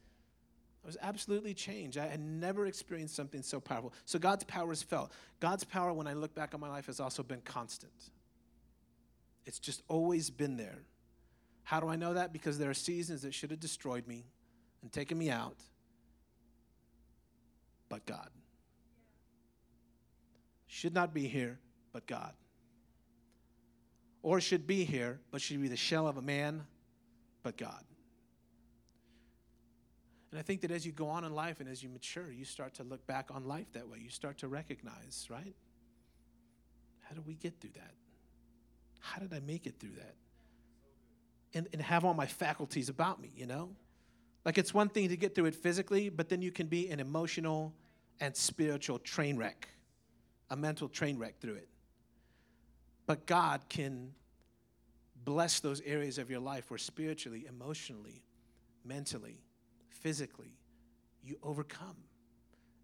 [0.82, 1.98] I was absolutely changed.
[1.98, 3.92] I had never experienced something so powerful.
[4.06, 5.12] So God's power is felt.
[5.38, 7.92] God's power, when I look back on my life, has also been constant.
[9.46, 10.78] It's just always been there.
[11.62, 12.32] How do I know that?
[12.32, 14.24] Because there are seasons that should have destroyed me
[14.82, 15.56] and taken me out,
[17.88, 18.28] but God.
[20.66, 21.58] Should not be here,
[21.92, 22.32] but God.
[24.22, 26.62] Or should be here, but should be the shell of a man,
[27.42, 27.84] but God.
[30.30, 32.44] And I think that as you go on in life and as you mature, you
[32.44, 33.98] start to look back on life that way.
[34.00, 35.56] You start to recognize, right?
[37.00, 37.94] How do we get through that?
[39.00, 40.14] How did I make it through that?
[41.52, 43.70] And, and have all my faculties about me, you know?
[44.44, 47.00] Like it's one thing to get through it physically, but then you can be an
[47.00, 47.74] emotional
[48.20, 49.68] and spiritual train wreck,
[50.50, 51.68] a mental train wreck through it.
[53.06, 54.12] But God can
[55.24, 58.22] bless those areas of your life where spiritually, emotionally,
[58.84, 59.40] mentally,
[59.88, 60.56] physically,
[61.22, 61.96] you overcome.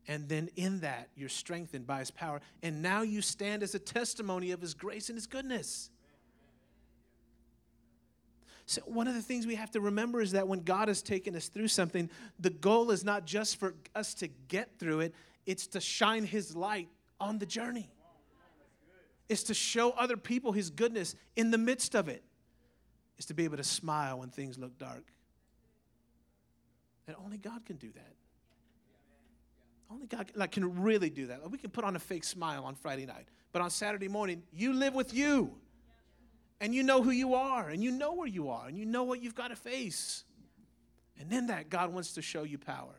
[0.09, 2.41] And then in that, you're strengthened by His power.
[2.63, 5.91] And now you stand as a testimony of His grace and His goodness.
[8.69, 11.37] So, one of the things we have to remember is that when God has taken
[11.37, 15.15] us through something, the goal is not just for us to get through it,
[15.47, 16.89] it's to shine His light
[17.21, 17.89] on the journey.
[19.29, 22.25] It's to show other people His goodness in the midst of it.
[23.19, 25.05] It's to be able to smile when things look dark.
[27.07, 28.15] And only God can do that.
[29.89, 31.49] Only God like, can really do that.
[31.49, 34.73] We can put on a fake smile on Friday night, but on Saturday morning, you
[34.73, 35.55] live with you
[36.61, 39.05] and you know who you are, and you know where you are, and you know
[39.05, 40.25] what you've got to face.
[41.19, 42.95] And in that, God wants to show you power.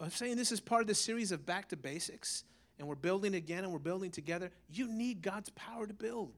[0.00, 2.44] I'm saying this is part of the series of Back to Basics,
[2.78, 4.50] and we're building again and we're building together.
[4.68, 6.32] You need God's power to build,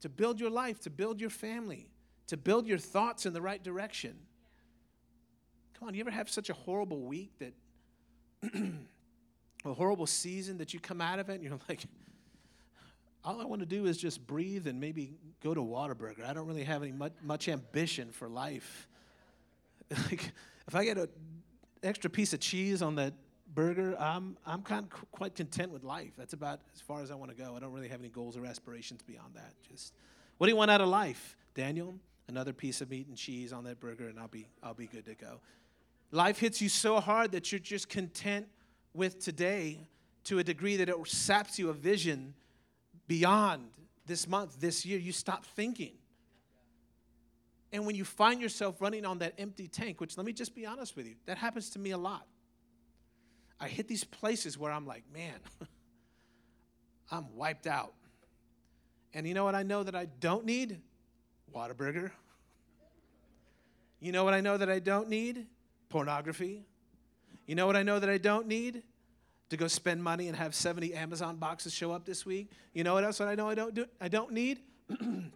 [0.00, 1.88] to build your life, to build your family,
[2.28, 4.16] to build your thoughts in the right direction.
[5.78, 7.54] Come on, you ever have such a horrible week that,
[9.64, 11.80] a horrible season that you come out of it and you're like,
[13.24, 16.26] all I want to do is just breathe and maybe go to Whataburger.
[16.28, 18.88] I don't really have any much, much ambition for life.
[19.90, 20.32] like,
[20.66, 21.08] if I get an
[21.82, 23.14] extra piece of cheese on that
[23.54, 26.12] burger, I'm, I'm kind of quite content with life.
[26.16, 27.54] That's about as far as I want to go.
[27.56, 29.52] I don't really have any goals or aspirations beyond that.
[29.70, 29.94] Just,
[30.38, 31.94] what do you want out of life, Daniel?
[32.28, 35.04] Another piece of meat and cheese on that burger, and I'll be, I'll be good
[35.06, 35.40] to go.
[36.10, 38.46] Life hits you so hard that you're just content
[38.94, 39.78] with today
[40.24, 42.34] to a degree that it saps you of vision
[43.12, 43.68] beyond
[44.06, 45.92] this month, this year, you stop thinking.
[47.70, 50.64] And when you find yourself running on that empty tank, which let me just be
[50.64, 52.26] honest with you, that happens to me a lot.
[53.60, 55.34] I hit these places where I'm like, man,
[57.10, 57.92] I'm wiped out.
[59.12, 60.80] And you know what I know that I don't need?
[61.54, 62.12] Whataburger.
[64.00, 65.48] You know what I know that I don't need?
[65.90, 66.64] Pornography.
[67.46, 68.82] You know what I know that I don't need?
[69.52, 72.50] To go spend money and have 70 Amazon boxes show up this week.
[72.72, 73.84] You know what else I know I don't do?
[74.00, 74.60] I don't need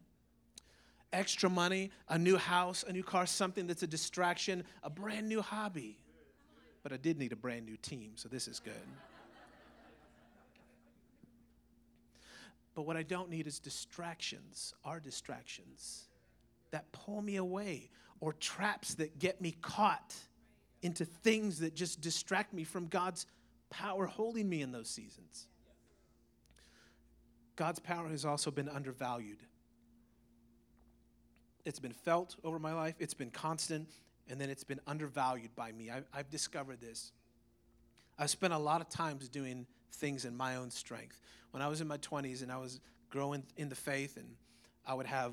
[1.13, 5.43] extra money, a new house, a new car, something that's a distraction, a brand new
[5.43, 5.99] hobby.
[6.83, 8.73] But I did need a brand new team, so this is good.
[12.75, 16.05] But what I don't need is distractions, are distractions
[16.71, 20.15] that pull me away or traps that get me caught
[20.81, 23.27] into things that just distract me from God's
[23.71, 25.47] power holding me in those seasons.
[27.57, 29.39] God's power has also been undervalued.
[31.65, 33.91] It's been felt over my life, it's been constant,
[34.29, 35.91] and then it's been undervalued by me.
[35.91, 37.13] I've, I've discovered this.
[38.19, 41.21] I've spent a lot of times doing things in my own strength.
[41.51, 44.37] When I was in my 20s and I was growing in the faith, and
[44.87, 45.33] I would have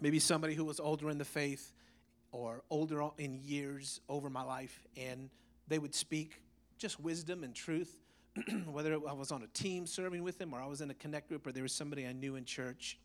[0.00, 1.72] maybe somebody who was older in the faith
[2.32, 5.30] or older in years over my life, and
[5.68, 6.42] they would speak
[6.78, 7.96] just wisdom and truth,
[8.66, 11.28] whether I was on a team serving with them or I was in a connect
[11.28, 12.98] group or there was somebody I knew in church.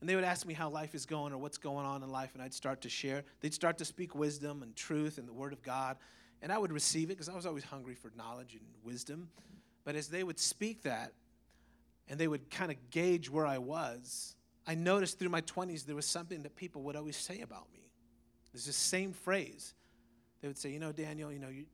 [0.00, 2.30] And they would ask me how life is going or what's going on in life,
[2.34, 3.22] and I'd start to share.
[3.40, 5.96] They'd start to speak wisdom and truth and the Word of God,
[6.42, 9.28] and I would receive it because I was always hungry for knowledge and wisdom.
[9.84, 11.12] But as they would speak that,
[12.08, 14.34] and they would kind of gauge where I was,
[14.66, 17.80] I noticed through my 20s there was something that people would always say about me.
[18.52, 19.74] There's this same phrase.
[20.40, 21.66] They would say, You know, Daniel, you know, you,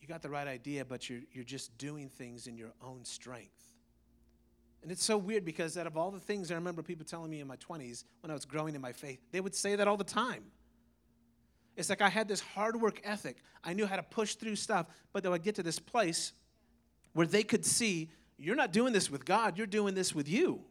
[0.00, 3.62] you got the right idea, but you're, you're just doing things in your own strength.
[4.82, 7.40] And it's so weird because out of all the things I remember people telling me
[7.40, 9.98] in my 20s when I was growing in my faith, they would say that all
[9.98, 10.44] the time.
[11.76, 13.36] It's like I had this hard work ethic.
[13.62, 16.32] I knew how to push through stuff, but then I'd get to this place
[17.12, 20.62] where they could see you're not doing this with God, you're doing this with you.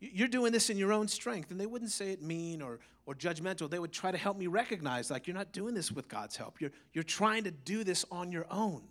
[0.00, 1.50] You're doing this in your own strength.
[1.50, 3.68] And they wouldn't say it mean or, or judgmental.
[3.68, 6.60] They would try to help me recognize, like, you're not doing this with God's help.
[6.60, 8.82] You're, you're trying to do this on your own.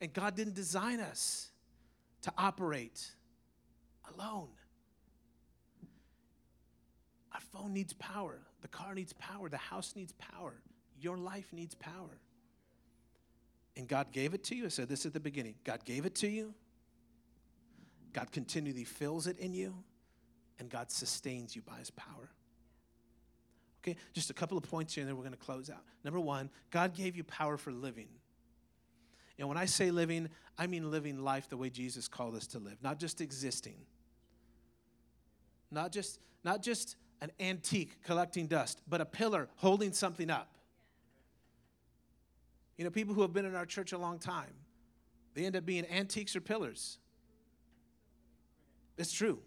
[0.00, 1.48] And God didn't design us
[2.22, 3.10] to operate
[4.14, 4.48] alone.
[7.32, 8.40] Our phone needs power.
[8.62, 9.48] The car needs power.
[9.50, 10.54] The house needs power.
[10.98, 12.20] Your life needs power.
[13.76, 14.64] And God gave it to you.
[14.64, 16.54] I said this at the beginning God gave it to you
[18.16, 19.74] God continually fills it in you,
[20.58, 22.30] and God sustains you by his power.
[23.82, 25.82] Okay, just a couple of points here, and then we're going to close out.
[26.02, 28.08] Number one, God gave you power for living.
[29.38, 32.58] And when I say living, I mean living life the way Jesus called us to
[32.58, 33.76] live, not just existing.
[35.70, 40.56] Not just, not just an antique collecting dust, but a pillar holding something up.
[42.78, 44.54] You know, people who have been in our church a long time,
[45.34, 46.96] they end up being antiques or pillars.
[48.96, 49.40] It's true.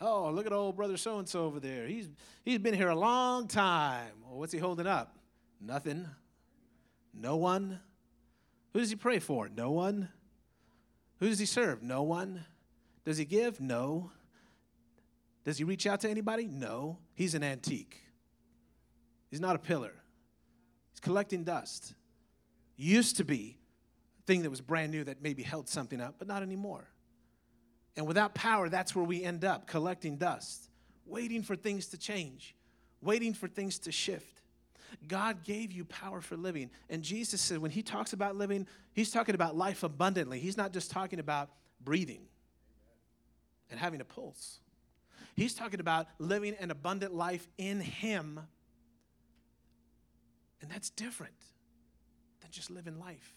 [0.00, 1.86] Oh, look at old brother so and so over there.
[1.86, 2.08] He's,
[2.44, 4.12] he's been here a long time.
[4.24, 5.16] Well, what's he holding up?
[5.60, 6.06] Nothing.
[7.14, 7.80] No one.
[8.72, 9.48] Who does he pray for?
[9.48, 10.10] No one.
[11.18, 11.82] Who does he serve?
[11.82, 12.44] No one.
[13.06, 13.58] Does he give?
[13.60, 14.10] No.
[15.44, 16.46] Does he reach out to anybody?
[16.46, 16.98] No.
[17.14, 18.02] He's an antique.
[19.30, 19.94] He's not a pillar.
[20.92, 21.94] He's collecting dust.
[22.76, 23.56] Used to be
[24.20, 26.88] a thing that was brand new that maybe held something up, but not anymore.
[27.96, 30.68] And without power, that's where we end up collecting dust,
[31.06, 32.54] waiting for things to change,
[33.00, 34.42] waiting for things to shift.
[35.08, 36.70] God gave you power for living.
[36.90, 40.38] And Jesus said, when he talks about living, he's talking about life abundantly.
[40.38, 41.50] He's not just talking about
[41.82, 42.22] breathing
[43.70, 44.60] and having a pulse.
[45.34, 48.40] He's talking about living an abundant life in Him.
[50.62, 51.34] And that's different
[52.40, 53.32] than just living life.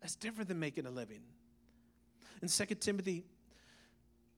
[0.00, 1.22] That's different than making a living.
[2.42, 3.24] In 2 Timothy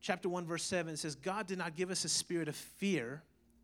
[0.00, 3.22] chapter 1 verse 7 says God did not give us a spirit of fear,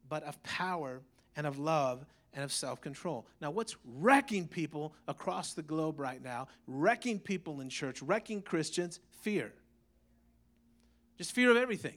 [0.08, 1.02] but of power
[1.36, 3.26] and of love and of self-control.
[3.40, 9.00] Now what's wrecking people across the globe right now, wrecking people in church, wrecking Christians?
[9.22, 9.52] Fear.
[11.18, 11.96] Just fear of everything.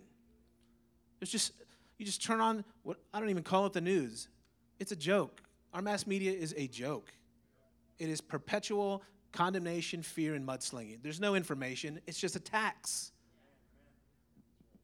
[1.21, 1.53] It's just
[1.97, 4.29] you just turn on what I don't even call it the news.
[4.79, 5.41] It's a joke.
[5.73, 7.11] Our mass media is a joke.
[7.99, 10.99] It is perpetual condemnation, fear, and mudslinging.
[11.03, 13.11] There's no information, it's just attacks.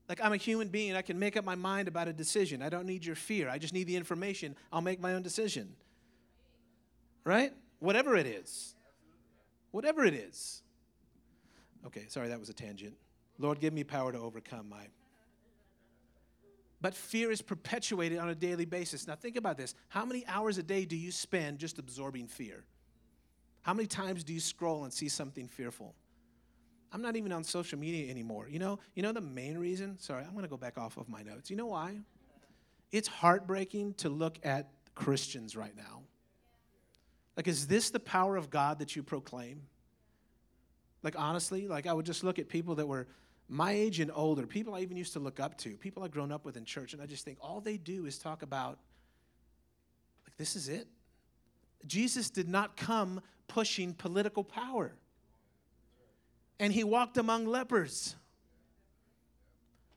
[0.07, 2.61] Like, I'm a human being, I can make up my mind about a decision.
[2.61, 4.55] I don't need your fear, I just need the information.
[4.71, 5.75] I'll make my own decision.
[7.23, 7.53] Right?
[7.79, 8.75] Whatever it is.
[9.71, 10.61] Whatever it is.
[11.87, 12.95] Okay, sorry, that was a tangent.
[13.37, 14.87] Lord, give me power to overcome my.
[16.81, 19.07] But fear is perpetuated on a daily basis.
[19.07, 19.73] Now, think about this.
[19.89, 22.63] How many hours a day do you spend just absorbing fear?
[23.63, 25.95] How many times do you scroll and see something fearful?
[26.95, 28.47] I'm not even on social media anymore.
[28.47, 29.99] You know, you know the main reason?
[29.99, 31.49] Sorry, I'm going to go back off of my notes.
[31.49, 31.97] You know why?
[32.93, 36.03] It's heartbreaking to look at Christians right now.
[37.35, 39.63] Like, is this the power of God that you proclaim?
[41.03, 43.07] Like, honestly, like I would just look at people that were
[43.49, 46.31] my age and older, people I even used to look up to, people I've grown
[46.31, 48.79] up with in church, and I just think all they do is talk about,
[50.25, 50.87] like, this is it.
[51.85, 54.95] Jesus did not come pushing political power.
[56.59, 58.15] And he walked among lepers.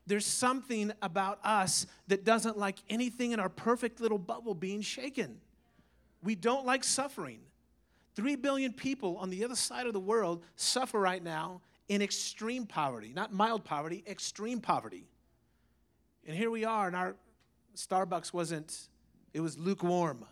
[0.05, 5.39] There's something about us that doesn't like anything in our perfect little bubble being shaken.
[6.23, 7.39] We don't like suffering.
[8.15, 12.65] Three billion people on the other side of the world suffer right now in extreme
[12.65, 15.05] poverty, not mild poverty, extreme poverty.
[16.25, 17.15] And here we are, and our
[17.75, 18.89] Starbucks wasn't,
[19.33, 20.25] it was lukewarm,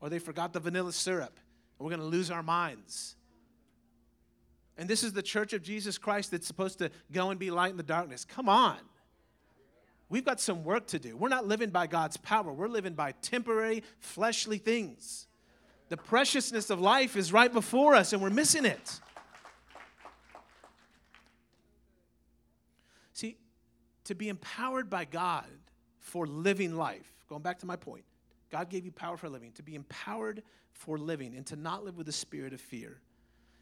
[0.00, 1.38] or they forgot the vanilla syrup.
[1.78, 3.16] And we're to lose our minds.
[4.78, 7.72] And this is the church of Jesus Christ that's supposed to go and be light
[7.72, 8.24] in the darkness.
[8.24, 8.78] Come on.
[10.08, 11.16] We've got some work to do.
[11.16, 15.26] We're not living by God's power, we're living by temporary, fleshly things.
[15.90, 19.00] The preciousness of life is right before us, and we're missing it.
[23.14, 23.36] See,
[24.04, 25.46] to be empowered by God
[25.98, 28.04] for living life, going back to my point,
[28.50, 29.52] God gave you power for living.
[29.52, 33.00] To be empowered for living and to not live with a spirit of fear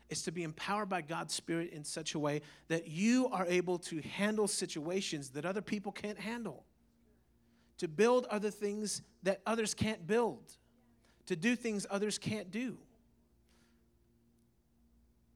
[0.08, 3.78] is to be empowered by God's Spirit in such a way that you are able
[3.78, 6.64] to handle situations that other people can't handle,
[7.78, 10.42] to build other things that others can't build,
[11.26, 12.78] to do things others can't do.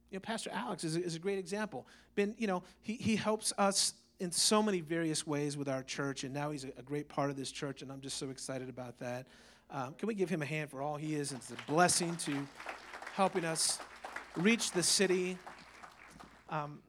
[0.09, 1.87] You know, Pastor Alex is a, is a great example.
[2.15, 6.23] Been, you know, he, he helps us in so many various ways with our church,
[6.23, 8.69] and now he's a, a great part of this church, and I'm just so excited
[8.69, 9.27] about that.
[9.69, 11.31] Um, can we give him a hand for all he is?
[11.31, 12.45] It's a blessing to
[13.13, 13.79] helping us
[14.35, 15.37] reach the city.
[16.49, 16.79] Um,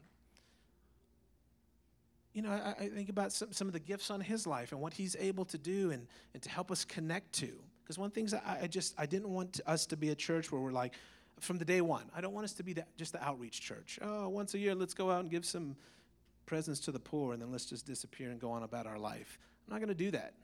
[2.33, 4.81] you know, I, I, think about some, some of the gifts on his life and
[4.81, 7.50] what he's able to do and, and to help us connect to.
[7.83, 10.61] Because one thing I, I just, I didn't want us to be a church where
[10.61, 10.94] we're like,
[11.40, 13.98] from the day one, I don't want us to be the, just the outreach church.
[14.00, 15.76] Oh, once a year, let's go out and give some
[16.46, 19.38] presents to the poor and then let's just disappear and go on about our life.
[19.66, 20.35] I'm not going to do that.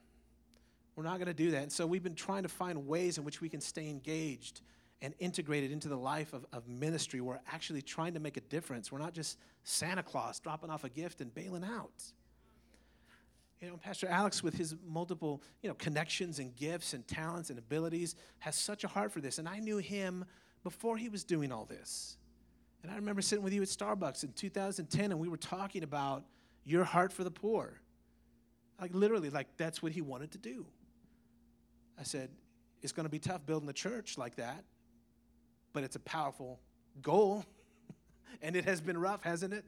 [0.95, 1.63] We're not going to do that.
[1.63, 4.61] And so we've been trying to find ways in which we can stay engaged
[5.01, 7.21] and integrated into the life of, of ministry.
[7.21, 8.91] We're actually trying to make a difference.
[8.91, 12.03] We're not just Santa Claus dropping off a gift and bailing out.
[13.61, 17.59] You know, Pastor Alex, with his multiple, you know, connections and gifts and talents and
[17.59, 19.37] abilities, has such a heart for this.
[19.37, 20.25] And I knew him
[20.63, 22.17] before he was doing all this.
[22.83, 26.23] And I remember sitting with you at Starbucks in 2010, and we were talking about
[26.63, 27.81] your heart for the poor.
[28.79, 30.65] Like literally, like that's what he wanted to do.
[31.99, 32.29] I said,
[32.81, 34.63] it's going to be tough building a church like that
[35.73, 36.59] but it's a powerful
[37.01, 37.45] goal.
[38.41, 39.65] and it has been rough, hasn't it?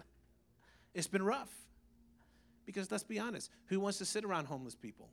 [0.93, 1.51] It's been rough.
[2.65, 5.09] Because let's be honest, who wants to sit around homeless people?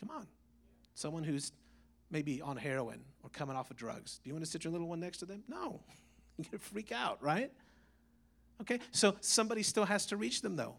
[0.00, 0.26] Come on.
[0.94, 1.52] Someone who's
[2.10, 4.20] maybe on heroin or coming off of drugs.
[4.22, 5.44] Do you want to sit your little one next to them?
[5.48, 5.80] No.
[6.38, 7.52] You're going to freak out, right?
[8.60, 10.74] Okay, so somebody still has to reach them, though.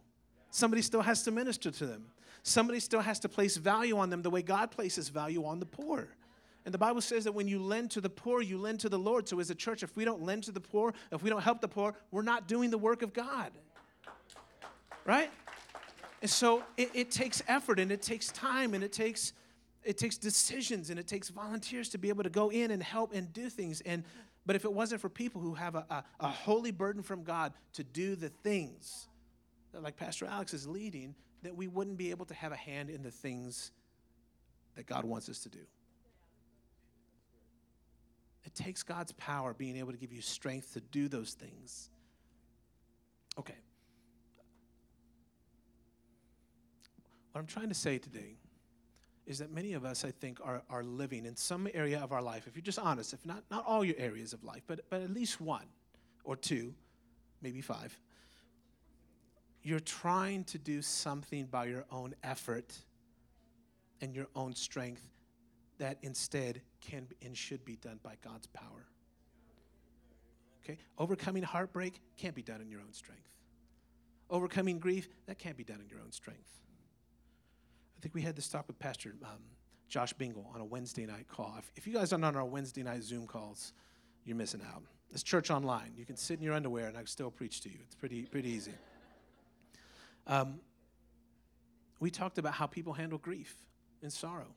[0.51, 2.07] Somebody still has to minister to them.
[2.43, 5.65] Somebody still has to place value on them the way God places value on the
[5.65, 6.09] poor.
[6.65, 8.99] And the Bible says that when you lend to the poor, you lend to the
[8.99, 9.27] Lord.
[9.27, 11.59] So, as a church, if we don't lend to the poor, if we don't help
[11.61, 13.51] the poor, we're not doing the work of God.
[15.05, 15.31] Right?
[16.21, 19.33] And so it, it takes effort and it takes time and it takes
[19.83, 23.13] it takes decisions and it takes volunteers to be able to go in and help
[23.15, 23.81] and do things.
[23.81, 24.03] And
[24.45, 27.53] but if it wasn't for people who have a, a, a holy burden from God
[27.73, 29.07] to do the things,
[29.71, 32.91] that like Pastor Alex is leading, that we wouldn't be able to have a hand
[32.91, 33.71] in the things
[34.75, 35.59] that God wants us to do.
[38.43, 41.89] It takes God's power being able to give you strength to do those things.
[43.37, 43.55] Okay.
[47.31, 48.35] What I'm trying to say today
[49.25, 52.21] is that many of us, I think, are, are living in some area of our
[52.21, 55.01] life, if you're just honest, if not, not all your areas of life, but, but
[55.01, 55.65] at least one
[56.23, 56.73] or two,
[57.41, 57.97] maybe five,
[59.63, 62.75] you're trying to do something by your own effort
[64.01, 65.07] and your own strength
[65.77, 68.87] that instead can and should be done by God's power.
[70.63, 70.77] Okay?
[70.97, 73.29] Overcoming heartbreak can't be done in your own strength.
[74.29, 76.61] Overcoming grief, that can't be done in your own strength.
[77.97, 79.41] I think we had this talk with Pastor um,
[79.89, 81.55] Josh Bingle on a Wednesday night call.
[81.59, 83.73] If, if you guys aren't on our Wednesday night Zoom calls,
[84.23, 84.83] you're missing out.
[85.11, 85.93] It's church online.
[85.97, 87.79] You can sit in your underwear and I still preach to you.
[87.83, 88.73] It's pretty, pretty easy.
[90.27, 90.61] Um,
[91.99, 93.55] we talked about how people handle grief
[94.01, 94.55] and sorrow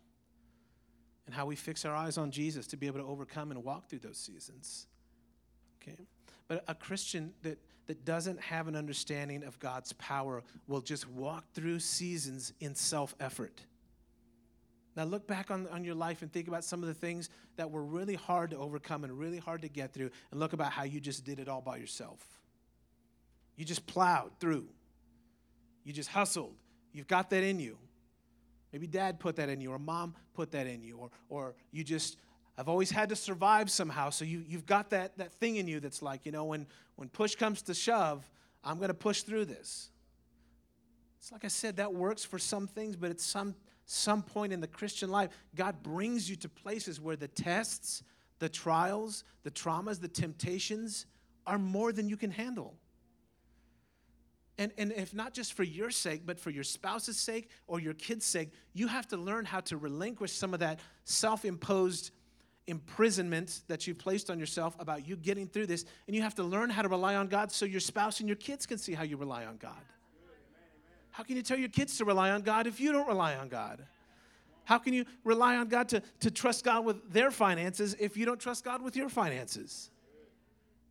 [1.26, 3.88] and how we fix our eyes on Jesus to be able to overcome and walk
[3.88, 4.86] through those seasons.
[5.82, 6.06] Okay?
[6.48, 11.44] But a Christian that, that doesn't have an understanding of God's power will just walk
[11.54, 13.60] through seasons in self effort.
[14.96, 17.70] Now, look back on, on your life and think about some of the things that
[17.70, 20.84] were really hard to overcome and really hard to get through, and look about how
[20.84, 22.20] you just did it all by yourself.
[23.56, 24.68] You just plowed through,
[25.84, 26.54] you just hustled.
[26.92, 27.76] You've got that in you.
[28.74, 31.84] Maybe dad put that in you, or mom put that in you, or, or you
[31.84, 32.16] just
[32.58, 34.10] I've always had to survive somehow.
[34.10, 36.66] So you, you've got that, that thing in you that's like, you know, when,
[36.96, 38.28] when push comes to shove,
[38.64, 39.90] I'm going to push through this.
[41.18, 43.54] It's like I said, that works for some things, but at some,
[43.86, 48.02] some point in the Christian life, God brings you to places where the tests,
[48.40, 51.06] the trials, the traumas, the temptations
[51.46, 52.74] are more than you can handle.
[54.56, 57.94] And, and if not just for your sake, but for your spouse's sake or your
[57.94, 62.12] kid's sake, you have to learn how to relinquish some of that self imposed
[62.66, 65.84] imprisonment that you've placed on yourself about you getting through this.
[66.06, 68.36] And you have to learn how to rely on God so your spouse and your
[68.36, 69.72] kids can see how you rely on God.
[71.10, 73.48] How can you tell your kids to rely on God if you don't rely on
[73.48, 73.84] God?
[74.64, 78.24] How can you rely on God to, to trust God with their finances if you
[78.24, 79.90] don't trust God with your finances?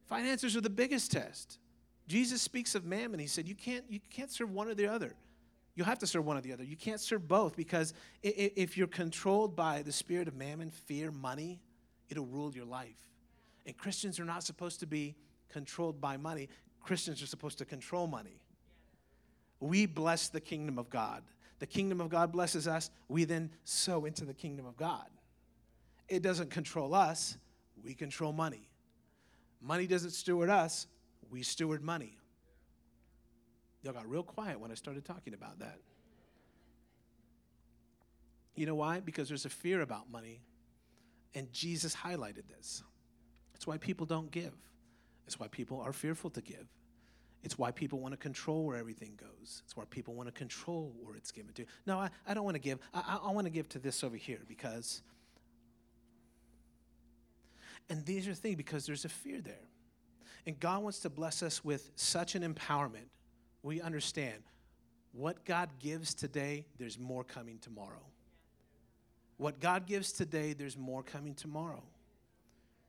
[0.06, 1.58] Finances are the biggest test.
[2.08, 3.20] Jesus speaks of mammon.
[3.20, 5.14] He said, you can't, you can't serve one or the other.
[5.76, 6.64] You'll have to serve one or the other.
[6.64, 11.62] You can't serve both because if you're controlled by the spirit of mammon, fear, money,
[12.10, 13.10] it'll rule your life.
[13.66, 15.16] And Christians are not supposed to be
[15.50, 16.50] controlled by money,
[16.82, 18.42] Christians are supposed to control money.
[19.60, 21.24] We bless the kingdom of God.
[21.60, 25.06] The kingdom of God blesses us, we then sow into the kingdom of God.
[26.10, 27.38] It doesn't control us,
[27.84, 28.70] we control money.
[29.62, 30.88] Money doesn't steward us,
[31.34, 32.16] we steward money.
[33.82, 35.80] Y'all got real quiet when I started talking about that.
[38.56, 39.00] You know why?
[39.00, 40.42] Because there's a fear about money,
[41.34, 42.84] and Jesus highlighted this.
[43.56, 44.54] It's why people don't give.
[45.26, 46.68] It's why people are fearful to give.
[47.42, 49.64] It's why people want to control where everything goes.
[49.66, 51.66] It's why people want to control where it's given to.
[51.88, 52.78] No, I, I don't want to give.
[52.94, 55.02] I, I, I want to give to this over here because.
[57.90, 59.68] And these are things because there's a fear there.
[60.46, 63.08] And God wants to bless us with such an empowerment
[63.64, 64.44] we understand
[65.14, 68.02] what God gives today, there's more coming tomorrow.
[69.38, 71.82] What God gives today, there's more coming tomorrow.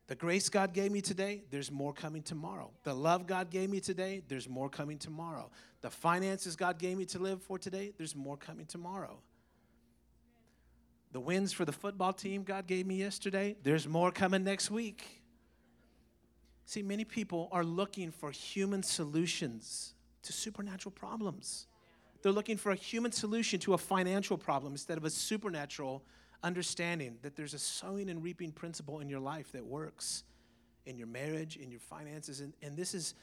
[0.06, 2.70] The grace God gave me today, there's more coming tomorrow.
[2.82, 5.50] The love God gave me today, there's more coming tomorrow.
[5.80, 9.18] The finances God gave me to live for today, there's more coming tomorrow.
[11.12, 15.23] The wins for the football team God gave me yesterday, there's more coming next week.
[16.66, 21.66] See, many people are looking for human solutions to supernatural problems.
[22.22, 26.02] They're looking for a human solution to a financial problem instead of a supernatural
[26.42, 30.24] understanding that there's a sowing and reaping principle in your life that works
[30.86, 33.14] in your marriage, in your finances, and, and this is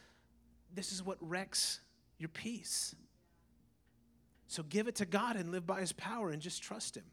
[0.74, 1.82] this is what wrecks
[2.18, 2.96] your peace.
[4.48, 7.04] So give it to God and live by his power and just trust him.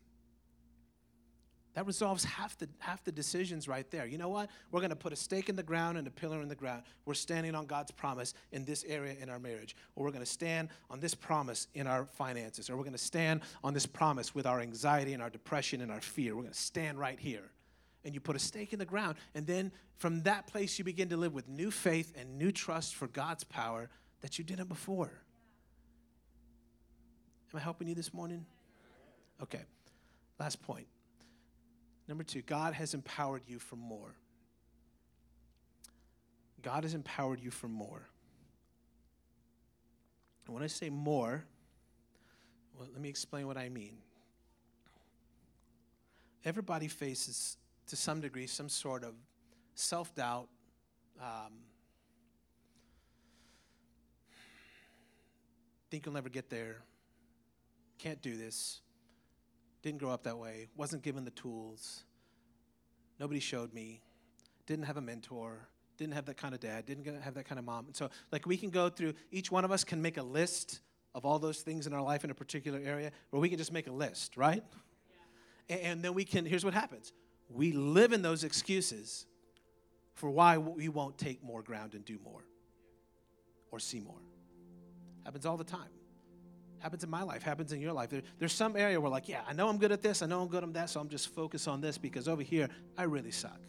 [1.79, 4.05] That resolves half the, half the decisions right there.
[4.05, 4.51] You know what?
[4.73, 6.83] We're going to put a stake in the ground and a pillar in the ground.
[7.05, 9.77] We're standing on God's promise in this area in our marriage.
[9.95, 12.69] Or we're going to stand on this promise in our finances.
[12.69, 15.93] Or we're going to stand on this promise with our anxiety and our depression and
[15.93, 16.35] our fear.
[16.35, 17.49] We're going to stand right here.
[18.05, 19.15] And you put a stake in the ground.
[19.37, 22.97] And then from that place, you begin to live with new faith and new trust
[22.97, 23.89] for God's power
[24.23, 25.13] that you didn't before.
[27.53, 28.45] Am I helping you this morning?
[29.41, 29.63] Okay.
[30.41, 30.89] Last point.
[32.09, 34.15] Number two, God has empowered you for more.
[36.63, 38.09] God has empowered you for more.
[40.47, 41.45] And when I say more,
[42.75, 43.99] well, let me explain what I mean.
[46.45, 49.13] Everybody faces, to some degree, some sort of
[49.75, 50.49] self doubt,
[51.21, 51.53] um,
[55.91, 56.77] think you'll never get there,
[57.99, 58.81] can't do this,
[59.83, 62.05] didn't grow up that way, wasn't given the tools,
[63.19, 64.01] nobody showed me,
[64.67, 67.65] didn't have a mentor, didn't have that kind of dad, didn't have that kind of
[67.65, 67.87] mom.
[67.87, 70.81] And so, like, we can go through, each one of us can make a list
[71.15, 73.73] of all those things in our life in a particular area, where we can just
[73.73, 74.63] make a list, right?
[75.69, 75.77] Yeah.
[75.77, 77.13] And, and then we can, here's what happens
[77.51, 79.27] we live in those excuses
[80.15, 82.45] for why we won't take more ground and do more
[83.71, 84.21] or see more.
[85.25, 85.89] Happens all the time.
[86.81, 88.11] Happens in my life, happens in your life.
[88.11, 90.43] There, there's some area where, like, yeah, I know I'm good at this, I know
[90.43, 93.33] I'm good at that, so I'm just focused on this because over here, I really
[93.33, 93.61] suck.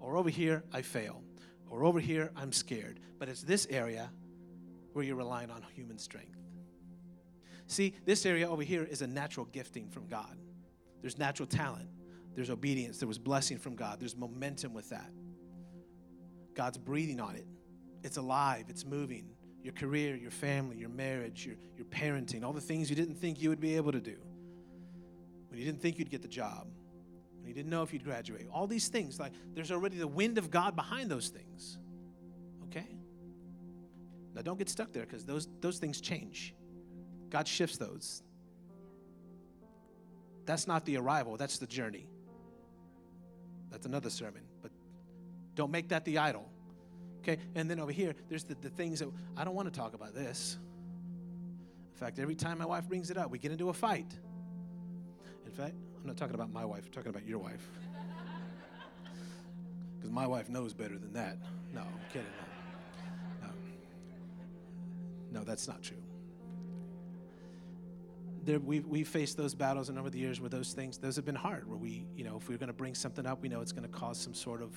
[0.00, 1.22] Or over here, I fail.
[1.70, 3.00] Or over here, I'm scared.
[3.18, 4.10] But it's this area
[4.92, 6.36] where you're relying on human strength.
[7.66, 10.36] See, this area over here is a natural gifting from God.
[11.00, 11.88] There's natural talent,
[12.34, 15.10] there's obedience, there was blessing from God, there's momentum with that.
[16.54, 17.46] God's breathing on it.
[18.02, 19.33] It's alive, it's moving.
[19.64, 23.40] Your career, your family, your marriage, your, your parenting, all the things you didn't think
[23.40, 24.16] you would be able to do.
[25.48, 26.68] When you didn't think you'd get the job,
[27.38, 28.46] when you didn't know if you'd graduate.
[28.52, 31.78] All these things, like there's already the wind of God behind those things.
[32.64, 32.86] Okay?
[34.34, 36.54] Now don't get stuck there because those, those things change.
[37.30, 38.22] God shifts those.
[40.44, 42.06] That's not the arrival, that's the journey.
[43.70, 44.42] That's another sermon.
[44.60, 44.72] But
[45.54, 46.50] don't make that the idol.
[47.24, 47.40] Okay?
[47.54, 50.14] And then over here, there's the, the things that I don't want to talk about
[50.14, 50.58] this.
[51.94, 54.12] In fact, every time my wife brings it up, we get into a fight.
[55.46, 57.66] In fact, I'm not talking about my wife, I'm talking about your wife.
[59.96, 61.38] Because my wife knows better than that.
[61.72, 62.26] No, I'm kidding.
[63.40, 63.48] No.
[65.32, 65.38] no.
[65.38, 65.96] no that's not true.
[68.42, 71.24] There, we we faced those battles, and over the years, where those things, those have
[71.24, 71.66] been hard.
[71.66, 73.88] Where we, you know, if we're going to bring something up, we know it's going
[73.90, 74.76] to cause some sort of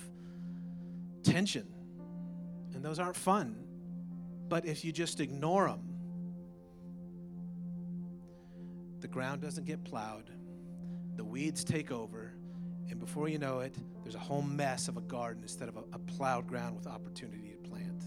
[1.23, 1.67] tension.
[2.77, 3.55] And those aren't fun.
[4.49, 5.79] But if you just ignore them,
[8.99, 10.29] the ground doesn't get plowed,
[11.15, 12.35] the weeds take over,
[12.87, 15.83] and before you know it, there's a whole mess of a garden instead of a,
[15.91, 18.03] a plowed ground with opportunity to plant.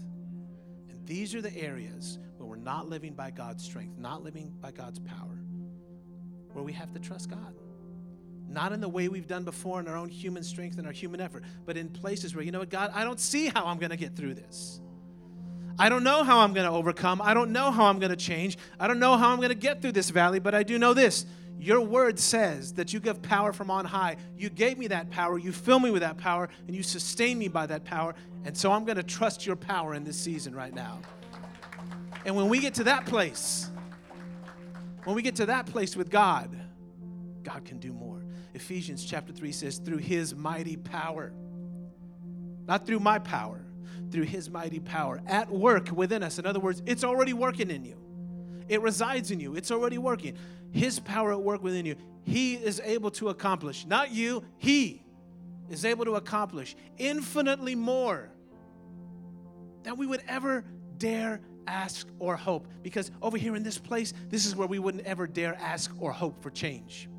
[0.89, 4.71] And these are the areas where we're not living by God's strength, not living by
[4.71, 5.43] God's power,
[6.53, 7.53] where we have to trust God
[8.53, 11.21] not in the way we've done before in our own human strength and our human
[11.21, 13.89] effort, but in places where, you know what, God, I don't see how I'm going
[13.91, 14.79] to get through this.
[15.79, 17.21] I don't know how I'm going to overcome.
[17.21, 18.57] I don't know how I'm going to change.
[18.79, 20.93] I don't know how I'm going to get through this valley, but I do know
[20.93, 21.25] this.
[21.59, 24.17] Your word says that you give power from on high.
[24.37, 25.37] You gave me that power.
[25.37, 28.15] You fill me with that power, and you sustain me by that power.
[28.45, 30.99] And so I'm going to trust your power in this season right now.
[32.25, 33.69] And when we get to that place,
[35.03, 36.49] when we get to that place with God,
[37.43, 38.10] God can do more.
[38.53, 41.31] Ephesians chapter 3 says, through his mighty power,
[42.67, 43.65] not through my power,
[44.11, 46.37] through his mighty power at work within us.
[46.37, 47.97] In other words, it's already working in you,
[48.67, 50.37] it resides in you, it's already working.
[50.71, 55.03] His power at work within you, he is able to accomplish, not you, he
[55.69, 58.29] is able to accomplish infinitely more
[59.83, 60.63] than we would ever
[60.97, 62.67] dare ask or hope.
[62.83, 66.11] Because over here in this place, this is where we wouldn't ever dare ask or
[66.11, 67.09] hope for change.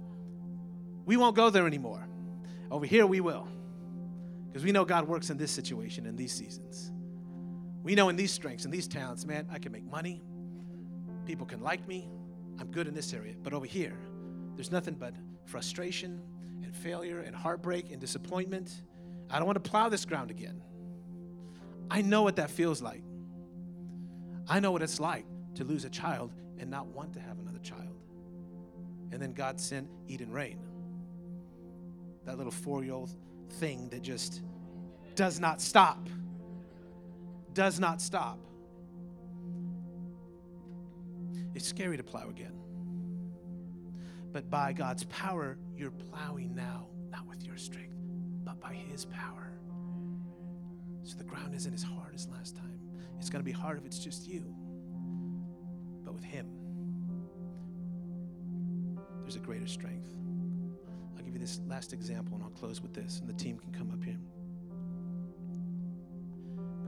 [1.04, 2.06] We won't go there anymore.
[2.70, 3.48] Over here, we will.
[4.46, 6.92] Because we know God works in this situation, in these seasons.
[7.82, 10.22] We know in these strengths in these talents, man, I can make money.
[11.26, 12.08] People can like me.
[12.60, 13.34] I'm good in this area.
[13.42, 13.96] But over here,
[14.54, 15.14] there's nothing but
[15.46, 16.20] frustration
[16.62, 18.82] and failure and heartbreak and disappointment.
[19.30, 20.62] I don't want to plow this ground again.
[21.90, 23.02] I know what that feels like.
[24.48, 27.58] I know what it's like to lose a child and not want to have another
[27.58, 27.98] child.
[29.10, 30.58] And then God sent Eden rain
[32.24, 33.10] that little four year old
[33.50, 34.42] thing that just
[35.14, 36.08] does not stop.
[37.52, 38.38] Does not stop.
[41.54, 42.54] It's scary to plow again.
[44.32, 47.98] But by God's power, you're plowing now, not with your strength,
[48.44, 49.52] but by His power.
[51.02, 52.78] So the ground isn't as hard as last time.
[53.18, 54.54] It's going to be hard if it's just you.
[56.04, 56.46] But with Him,
[59.20, 60.14] there's a greater strength
[61.32, 63.90] give you this last example, and I'll close with this, and the team can come
[63.90, 64.18] up here.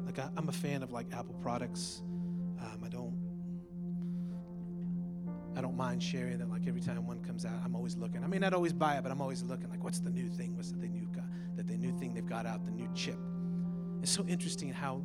[0.05, 2.03] Like I, am a fan of like Apple products.
[2.61, 3.17] Um, I don't,
[5.57, 6.51] I don't mind sharing that.
[6.51, 8.23] Like every time one comes out, I'm always looking.
[8.23, 9.71] I may not always buy it, but I'm always looking.
[9.71, 10.57] Like, what's the new thing?
[10.57, 11.25] What's the new got?
[11.57, 13.19] That the new thing they've got out, the new chip.
[14.03, 14.97] It's so interesting how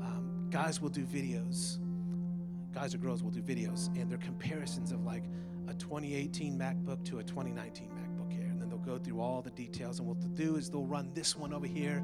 [0.00, 1.78] um, guys will do videos.
[2.72, 5.24] guys or girls will do videos, and they're comparisons of like
[5.68, 8.07] a 2018 MacBook to a 2019 MacBook
[8.88, 9.98] go through all the details.
[9.98, 12.02] And what they'll do is they'll run this one over here.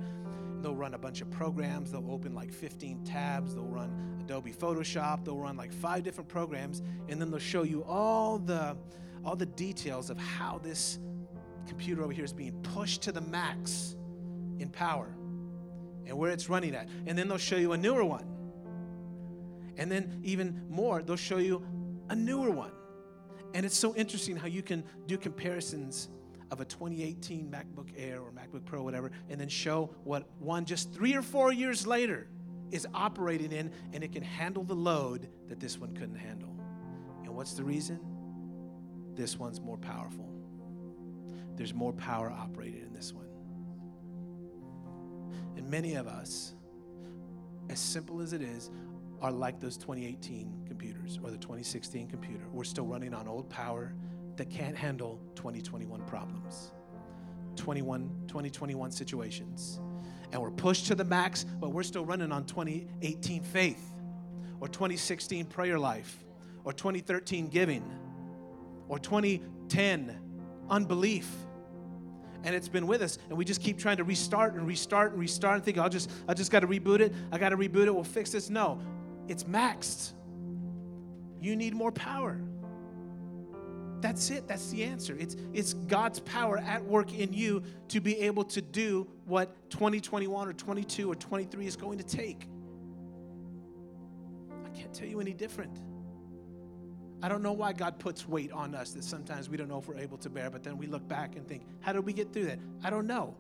[0.61, 1.91] They'll run a bunch of programs.
[1.91, 3.55] They'll open like 15 tabs.
[3.55, 5.25] They'll run Adobe Photoshop.
[5.25, 6.83] They'll run like five different programs.
[7.09, 8.77] And then they'll show you all the
[9.25, 10.99] all the details of how this
[11.67, 13.97] computer over here is being pushed to the max
[14.59, 15.09] in power
[16.07, 16.89] and where it's running at.
[17.07, 18.27] And then they'll show you a newer one.
[19.79, 21.67] And then, even more, they'll show you
[22.11, 22.71] a newer one.
[23.55, 26.11] And it's so interesting how you can do comparisons
[26.51, 30.93] of a 2018 MacBook Air or MacBook Pro, whatever, and then show what one just
[30.93, 32.29] three or four years later
[32.71, 36.55] is operating in, and it can handle the load that this one couldn't handle.
[37.25, 38.01] And what's the reason?
[39.15, 40.29] This one's more powerful.
[41.57, 43.29] There's more power operating in this one.
[45.57, 46.55] And many of us,
[47.71, 48.71] as simple as it is,
[49.23, 52.45] are like those 2018 computers or the 2016 computer.
[52.53, 53.95] We're still running on old power
[54.37, 56.73] that can't handle 2021 problems,
[57.57, 59.81] 21, 2021 situations.
[60.33, 63.95] And we're pushed to the max, but we're still running on 2018 faith
[64.61, 66.25] or 2016 prayer life
[66.65, 67.85] or 2013 giving
[68.89, 70.19] or 2010
[70.71, 71.31] unbelief.
[72.43, 75.21] And it's been with us and we just keep trying to restart and restart and
[75.21, 77.15] restart and think i'll just i just got to reboot it.
[77.33, 77.95] I got to reboot it.
[77.95, 78.51] We'll fix this.
[78.51, 78.81] No
[79.29, 80.13] it's maxed.
[81.41, 82.41] You need more power
[84.01, 84.47] that's it.
[84.47, 85.17] That's the answer.
[85.19, 90.49] It's it's god's power at work in you to be able to do what 2021
[90.49, 92.47] or 22 or 23 is going to take.
[94.65, 95.81] I can't tell you any different.
[97.23, 99.89] I don't know why God puts weight on us that sometimes we don't know if
[99.89, 102.35] we're able to bear, but then we look back and think, how did we get
[102.35, 102.59] through that?
[102.83, 103.35] I don't know.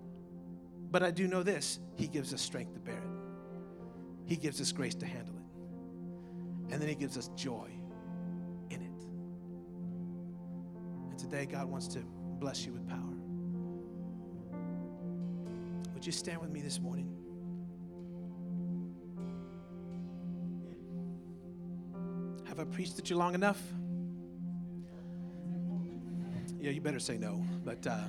[0.91, 1.81] But I do know this.
[1.97, 6.81] He gives us strength to bear it, He gives us grace to handle it, and
[6.81, 7.74] then He gives us joy
[11.15, 12.01] And today, God wants to
[12.41, 12.99] bless you with power.
[15.95, 17.09] Would you stand with me this morning?
[22.49, 23.63] Have I preached at you long enough?
[26.59, 27.45] Yeah, you better say no.
[27.65, 28.01] But uh,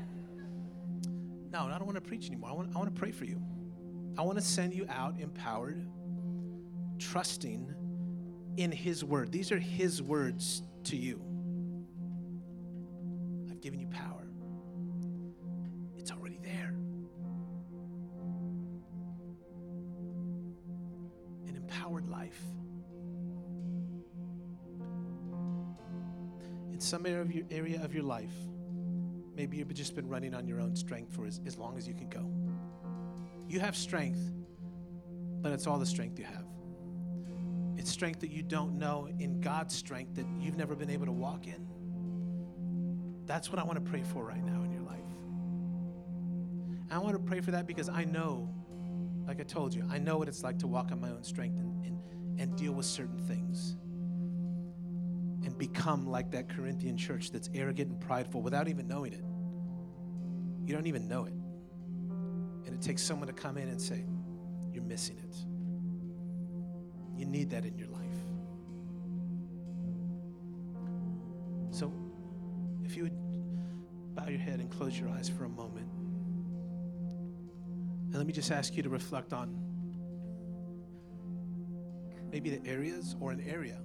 [1.53, 2.49] no, I don't want to preach anymore.
[2.49, 3.39] I want, I want to pray for you.
[4.17, 5.85] I want to send you out empowered,
[6.97, 7.71] trusting
[8.57, 9.31] in His word.
[9.31, 11.34] These are His words to you.
[13.65, 14.27] I've given you power,
[15.97, 16.75] it's already there.
[21.47, 22.39] An empowered life.
[26.71, 28.35] In some area of your, area of your life,
[29.35, 31.95] maybe you've just been running on your own strength for as, as long as you
[31.95, 32.31] can go.
[33.47, 34.19] You have strength,
[35.41, 36.45] but it's all the strength you have.
[37.77, 41.11] It's strength that you don't know in God's strength that you've never been able to
[41.11, 41.64] walk in.
[43.25, 44.99] That's what I want to pray for right now in your life.
[46.91, 48.49] I want to pray for that because I know,
[49.27, 51.57] like I told you, I know what it's like to walk on my own strength
[51.57, 53.75] and, and, and deal with certain things
[55.43, 59.23] and become like that Corinthian church that's arrogant and prideful without even knowing it.
[60.67, 61.33] You don't even know it.
[62.65, 64.05] And it takes someone to come in and say,
[64.71, 65.35] You're missing it.
[67.17, 68.01] You need that in your life.
[71.69, 71.93] So,
[72.85, 75.87] if you would bow your head and close your eyes for a moment.
[78.05, 79.59] And let me just ask you to reflect on
[82.31, 83.77] maybe the areas or an area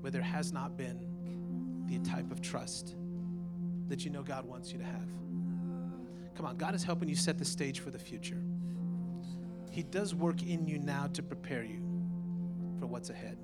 [0.00, 2.96] where there has not been the type of trust
[3.88, 5.08] that you know God wants you to have.
[6.34, 8.42] Come on, God is helping you set the stage for the future.
[9.70, 11.82] He does work in you now to prepare you
[12.78, 13.36] for what's ahead.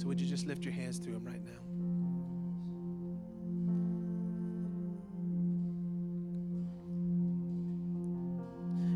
[0.00, 1.60] So, would you just lift your hands to Him right now?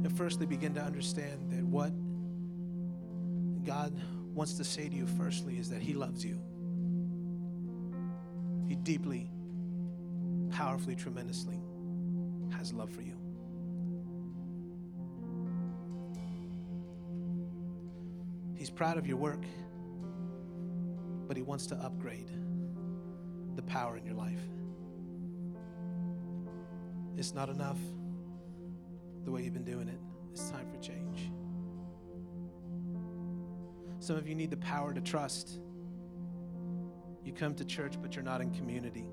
[0.03, 1.93] And firstly begin to understand that what
[3.67, 4.01] God
[4.33, 6.41] wants to say to you, firstly, is that He loves you.
[8.67, 9.31] He deeply,
[10.53, 11.61] powerfully, tremendously
[12.57, 13.19] has love for you.
[18.55, 19.45] He's proud of your work,
[21.27, 22.31] but He wants to upgrade
[23.57, 24.41] the power in your life.
[27.17, 27.79] It's not enough
[29.25, 29.99] the way you've been doing it.
[30.33, 31.31] It's time for change.
[34.01, 35.61] Some of you need the power to trust.
[37.25, 39.07] You come to church, but you're not in community.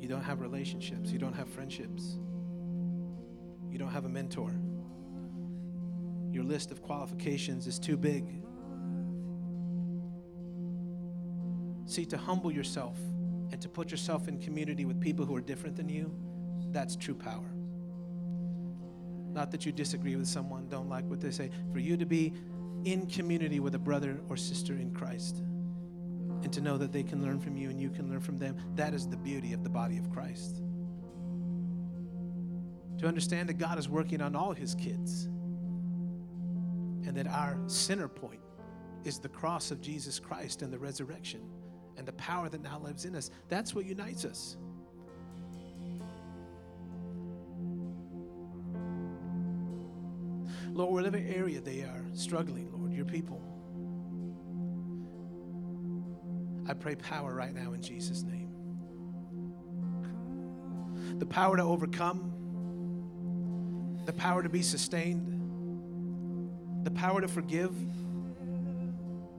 [0.00, 2.18] You don't have relationships, you don't have friendships.
[3.70, 4.52] You don't have a mentor.
[6.32, 8.41] Your list of qualifications is too big.
[11.92, 12.96] See, to humble yourself
[13.50, 16.10] and to put yourself in community with people who are different than you,
[16.70, 17.52] that's true power.
[19.30, 21.50] Not that you disagree with someone, don't like what they say.
[21.70, 22.32] For you to be
[22.86, 25.42] in community with a brother or sister in Christ
[26.42, 28.56] and to know that they can learn from you and you can learn from them,
[28.74, 30.62] that is the beauty of the body of Christ.
[33.00, 35.24] To understand that God is working on all his kids
[37.06, 38.40] and that our center point
[39.04, 41.42] is the cross of Jesus Christ and the resurrection
[41.96, 43.30] and the power that now lives in us.
[43.48, 44.56] That's what unites us.
[50.72, 53.42] Lord, whatever area they are struggling, Lord, your people.
[56.68, 58.48] I pray power right now in Jesus' name.
[61.18, 62.32] The power to overcome,
[64.06, 65.40] the power to be sustained,
[66.84, 67.74] the power to forgive,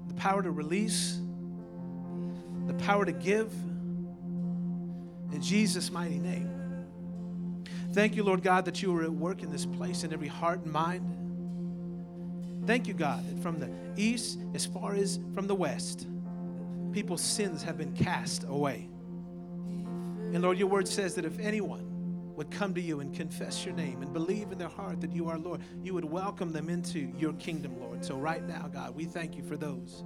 [0.08, 1.20] the power to release,
[2.68, 3.52] the power to give.
[5.32, 6.50] In Jesus' mighty name.
[7.94, 10.64] Thank you, Lord God, that you are at work in this place in every heart
[10.64, 11.24] and mind.
[12.66, 16.08] Thank you, God, that from the east as far as from the west,
[16.92, 18.90] people's sins have been cast away.
[20.34, 21.94] And Lord, your word says that if anyone
[22.36, 25.30] would come to you and confess your name and believe in their heart that you
[25.30, 28.04] are Lord, you would welcome them into your kingdom, Lord.
[28.04, 30.04] So, right now, God, we thank you for those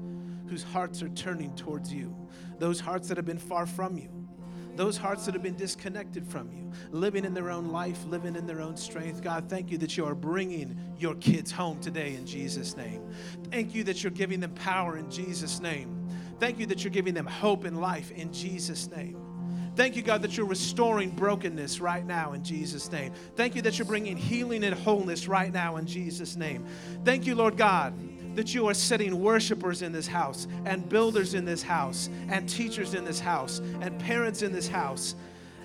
[0.47, 2.15] whose hearts are turning towards you,
[2.59, 4.17] those hearts that have been far from you
[4.77, 8.45] those hearts that have been disconnected from you, living in their own life, living in
[8.45, 9.21] their own strength.
[9.21, 13.01] God, thank you that you are bringing your kids home today in Jesus' name.
[13.51, 16.07] Thank you that you're giving them power in Jesus' name.
[16.39, 19.19] Thank you that you're giving them hope in life in Jesus' name.
[19.75, 23.13] Thank you, God, that you're restoring brokenness right now in Jesus' name.
[23.35, 26.65] Thank you that you're bringing healing and wholeness right now in Jesus' name.
[27.03, 27.93] Thank you, Lord God
[28.37, 32.93] that you are setting worshipers in this house, and builders in this house, and teachers
[32.93, 35.15] in this house, and parents in this house,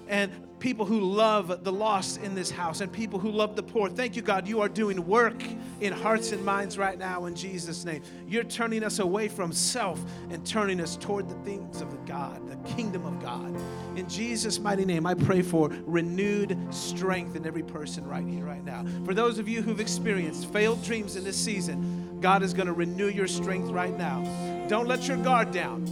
[0.08, 3.88] and people who love the lost in this house, and people who love the poor.
[3.88, 4.46] Thank you, God.
[4.46, 5.42] You are doing work
[5.80, 8.02] in hearts and minds right now in Jesus' name.
[8.28, 10.00] You're turning us away from self
[10.30, 13.54] and turning us toward the things of the God, the kingdom of God.
[13.98, 18.64] In Jesus' mighty name, I pray for renewed strength in every person right here, right
[18.64, 18.86] now.
[19.04, 22.72] For those of you who've experienced failed dreams in this season, God is going to
[22.72, 24.22] renew your strength right now.
[24.68, 25.84] Don't let your guard down.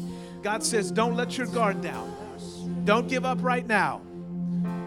[0.42, 2.14] God says, don't let your guard down.
[2.84, 4.00] Don't give up right now.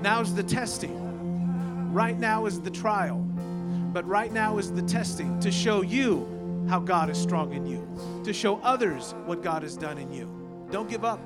[0.02, 1.92] Now's the testing.
[1.94, 3.18] Right now is the trial.
[3.18, 7.86] But right now is the testing to show you how God is strong in you,
[8.24, 10.30] to show others what God has done in you.
[10.72, 11.20] Don't give up.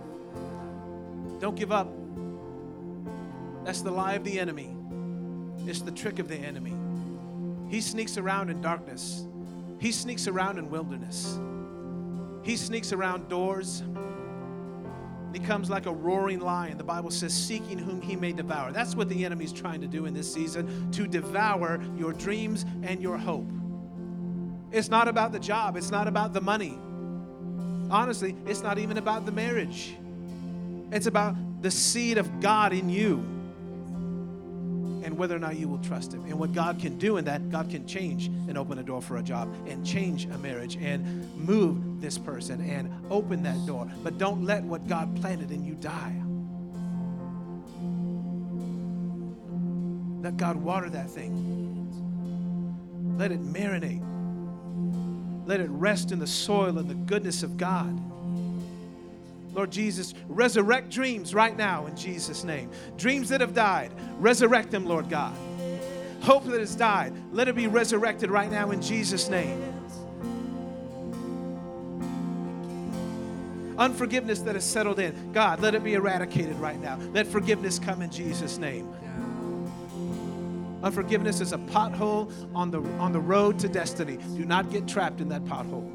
[1.40, 1.88] Don't give up.
[3.64, 4.76] That's the lie of the enemy.
[5.68, 6.76] It's the trick of the enemy.
[7.70, 9.27] He sneaks around in darkness
[9.80, 11.40] he sneaks around in wilderness.
[12.44, 13.84] He sneaks around doors.
[15.34, 16.78] He comes like a roaring lion.
[16.78, 18.72] The Bible says, seeking whom he may devour.
[18.72, 23.02] That's what the enemy's trying to do in this season to devour your dreams and
[23.02, 23.50] your hope.
[24.72, 26.78] It's not about the job, it's not about the money.
[27.90, 29.96] Honestly, it's not even about the marriage.
[30.92, 33.37] It's about the seed of God in you
[35.08, 36.26] and whether or not you will trust Him.
[36.26, 39.16] And what God can do in that, God can change and open a door for
[39.16, 43.90] a job and change a marriage and move this person and open that door.
[44.04, 46.14] But don't let what God planted in you die.
[50.22, 51.88] Let God water that thing.
[53.18, 54.04] Let it marinate.
[55.48, 57.98] Let it rest in the soil and the goodness of God.
[59.58, 62.70] Lord Jesus, resurrect dreams right now in Jesus' name.
[62.96, 65.36] Dreams that have died, resurrect them, Lord God.
[66.22, 69.60] Hope that has died, let it be resurrected right now in Jesus' name.
[73.80, 77.00] Unforgiveness that has settled in, God, let it be eradicated right now.
[77.14, 78.88] Let forgiveness come in Jesus' name.
[80.84, 84.18] Unforgiveness is a pothole on the, on the road to destiny.
[84.36, 85.92] Do not get trapped in that pothole,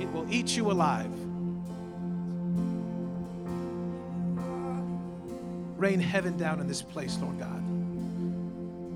[0.00, 1.10] it will eat you alive.
[5.76, 7.62] Rain heaven down in this place, Lord God.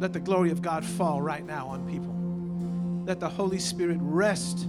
[0.01, 2.14] Let the glory of God fall right now on people.
[3.07, 4.66] Let the Holy Spirit rest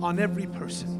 [0.00, 0.98] on every person.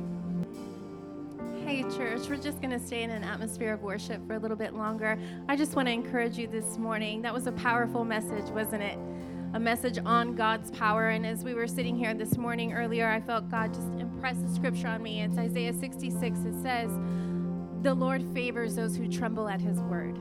[1.65, 4.57] Hey, church, we're just going to stay in an atmosphere of worship for a little
[4.57, 5.19] bit longer.
[5.49, 7.23] I just want to encourage you this morning.
[7.23, 8.99] That was a powerful message, wasn't it?
[9.55, 11.09] A message on God's power.
[11.09, 14.55] And as we were sitting here this morning earlier, I felt God just impress the
[14.55, 15.23] scripture on me.
[15.23, 16.41] It's Isaiah 66.
[16.41, 16.91] It says,
[17.83, 20.19] the Lord favors those who tremble at his word.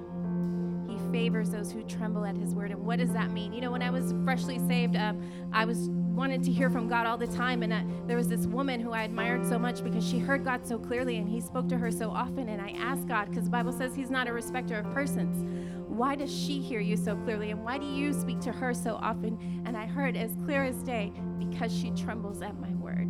[0.87, 2.71] He favors those who tremble at his word.
[2.71, 3.53] And what does that mean?
[3.53, 5.21] You know, when I was freshly saved, um,
[5.53, 7.63] I was wanted to hear from God all the time.
[7.63, 10.67] And uh, there was this woman who I admired so much because she heard God
[10.67, 12.49] so clearly and he spoke to her so often.
[12.49, 15.45] And I asked God, because the Bible says he's not a respecter of persons,
[15.87, 17.51] why does she hear you so clearly?
[17.51, 19.63] And why do you speak to her so often?
[19.65, 23.00] And I heard as clear as day, because she trembles at my word.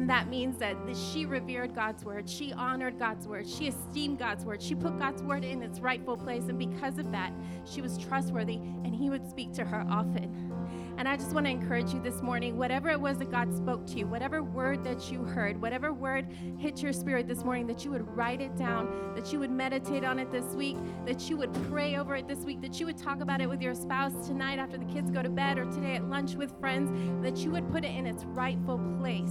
[0.00, 2.26] And that means that she revered God's word.
[2.26, 3.46] She honored God's word.
[3.46, 4.62] She esteemed God's word.
[4.62, 6.44] She put God's word in its rightful place.
[6.44, 7.34] And because of that,
[7.66, 10.54] she was trustworthy and he would speak to her often.
[10.96, 13.86] And I just want to encourage you this morning whatever it was that God spoke
[13.88, 17.84] to you, whatever word that you heard, whatever word hit your spirit this morning, that
[17.84, 21.36] you would write it down, that you would meditate on it this week, that you
[21.36, 24.26] would pray over it this week, that you would talk about it with your spouse
[24.26, 26.90] tonight after the kids go to bed or today at lunch with friends,
[27.22, 29.28] that you would put it in its rightful place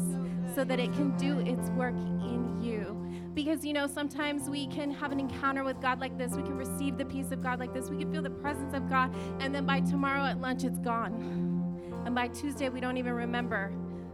[0.56, 2.96] so that it can do its work in you.
[3.34, 6.34] Because, you know, sometimes we can have an encounter with God like this.
[6.34, 7.90] We can receive the peace of God like this.
[7.90, 9.16] We can feel the presence of God.
[9.40, 12.04] And then by tomorrow at lunch, it's gone.
[12.06, 13.72] And by Tuesday, we don't even remember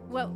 [0.10, 0.30] what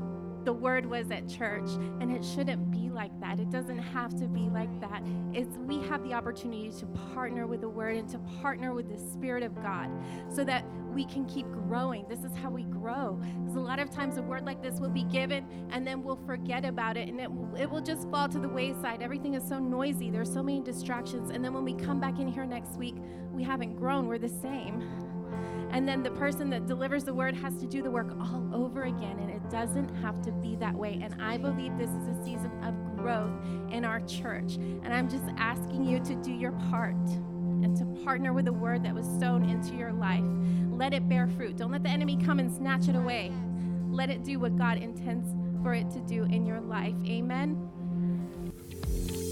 [0.45, 1.69] the word was at church.
[1.99, 3.39] And it shouldn't be like that.
[3.39, 5.03] It doesn't have to be like that.
[5.33, 8.97] It's we have the opportunity to partner with the word and to partner with the
[8.97, 9.89] Spirit of God
[10.33, 12.05] so that we can keep growing.
[12.09, 13.19] This is how we grow.
[13.41, 16.19] Because a lot of times a word like this will be given and then we'll
[16.25, 17.29] forget about it and it,
[17.59, 19.01] it will just fall to the wayside.
[19.01, 20.09] Everything is so noisy.
[20.09, 21.29] There's so many distractions.
[21.29, 22.95] And then when we come back in here next week,
[23.31, 24.07] we haven't grown.
[24.07, 24.83] We're the same.
[25.71, 28.83] And then the person that delivers the word has to do the work all over
[28.83, 29.19] again.
[29.19, 30.99] And it doesn't have to be that way.
[31.01, 33.31] And I believe this is a season of growth
[33.71, 34.55] in our church.
[34.55, 38.83] And I'm just asking you to do your part and to partner with the word
[38.83, 40.23] that was sown into your life.
[40.69, 41.57] Let it bear fruit.
[41.57, 43.31] Don't let the enemy come and snatch it away.
[43.89, 45.27] Let it do what God intends
[45.61, 46.95] for it to do in your life.
[47.05, 47.69] Amen.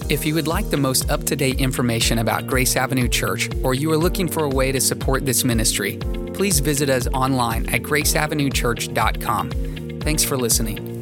[0.10, 3.74] If you would like the most up to date information about Grace Avenue Church, or
[3.74, 6.00] you are looking for a way to support this ministry,
[6.38, 9.50] please visit us online at graceavenuechurch.com.
[10.02, 10.97] Thanks for listening.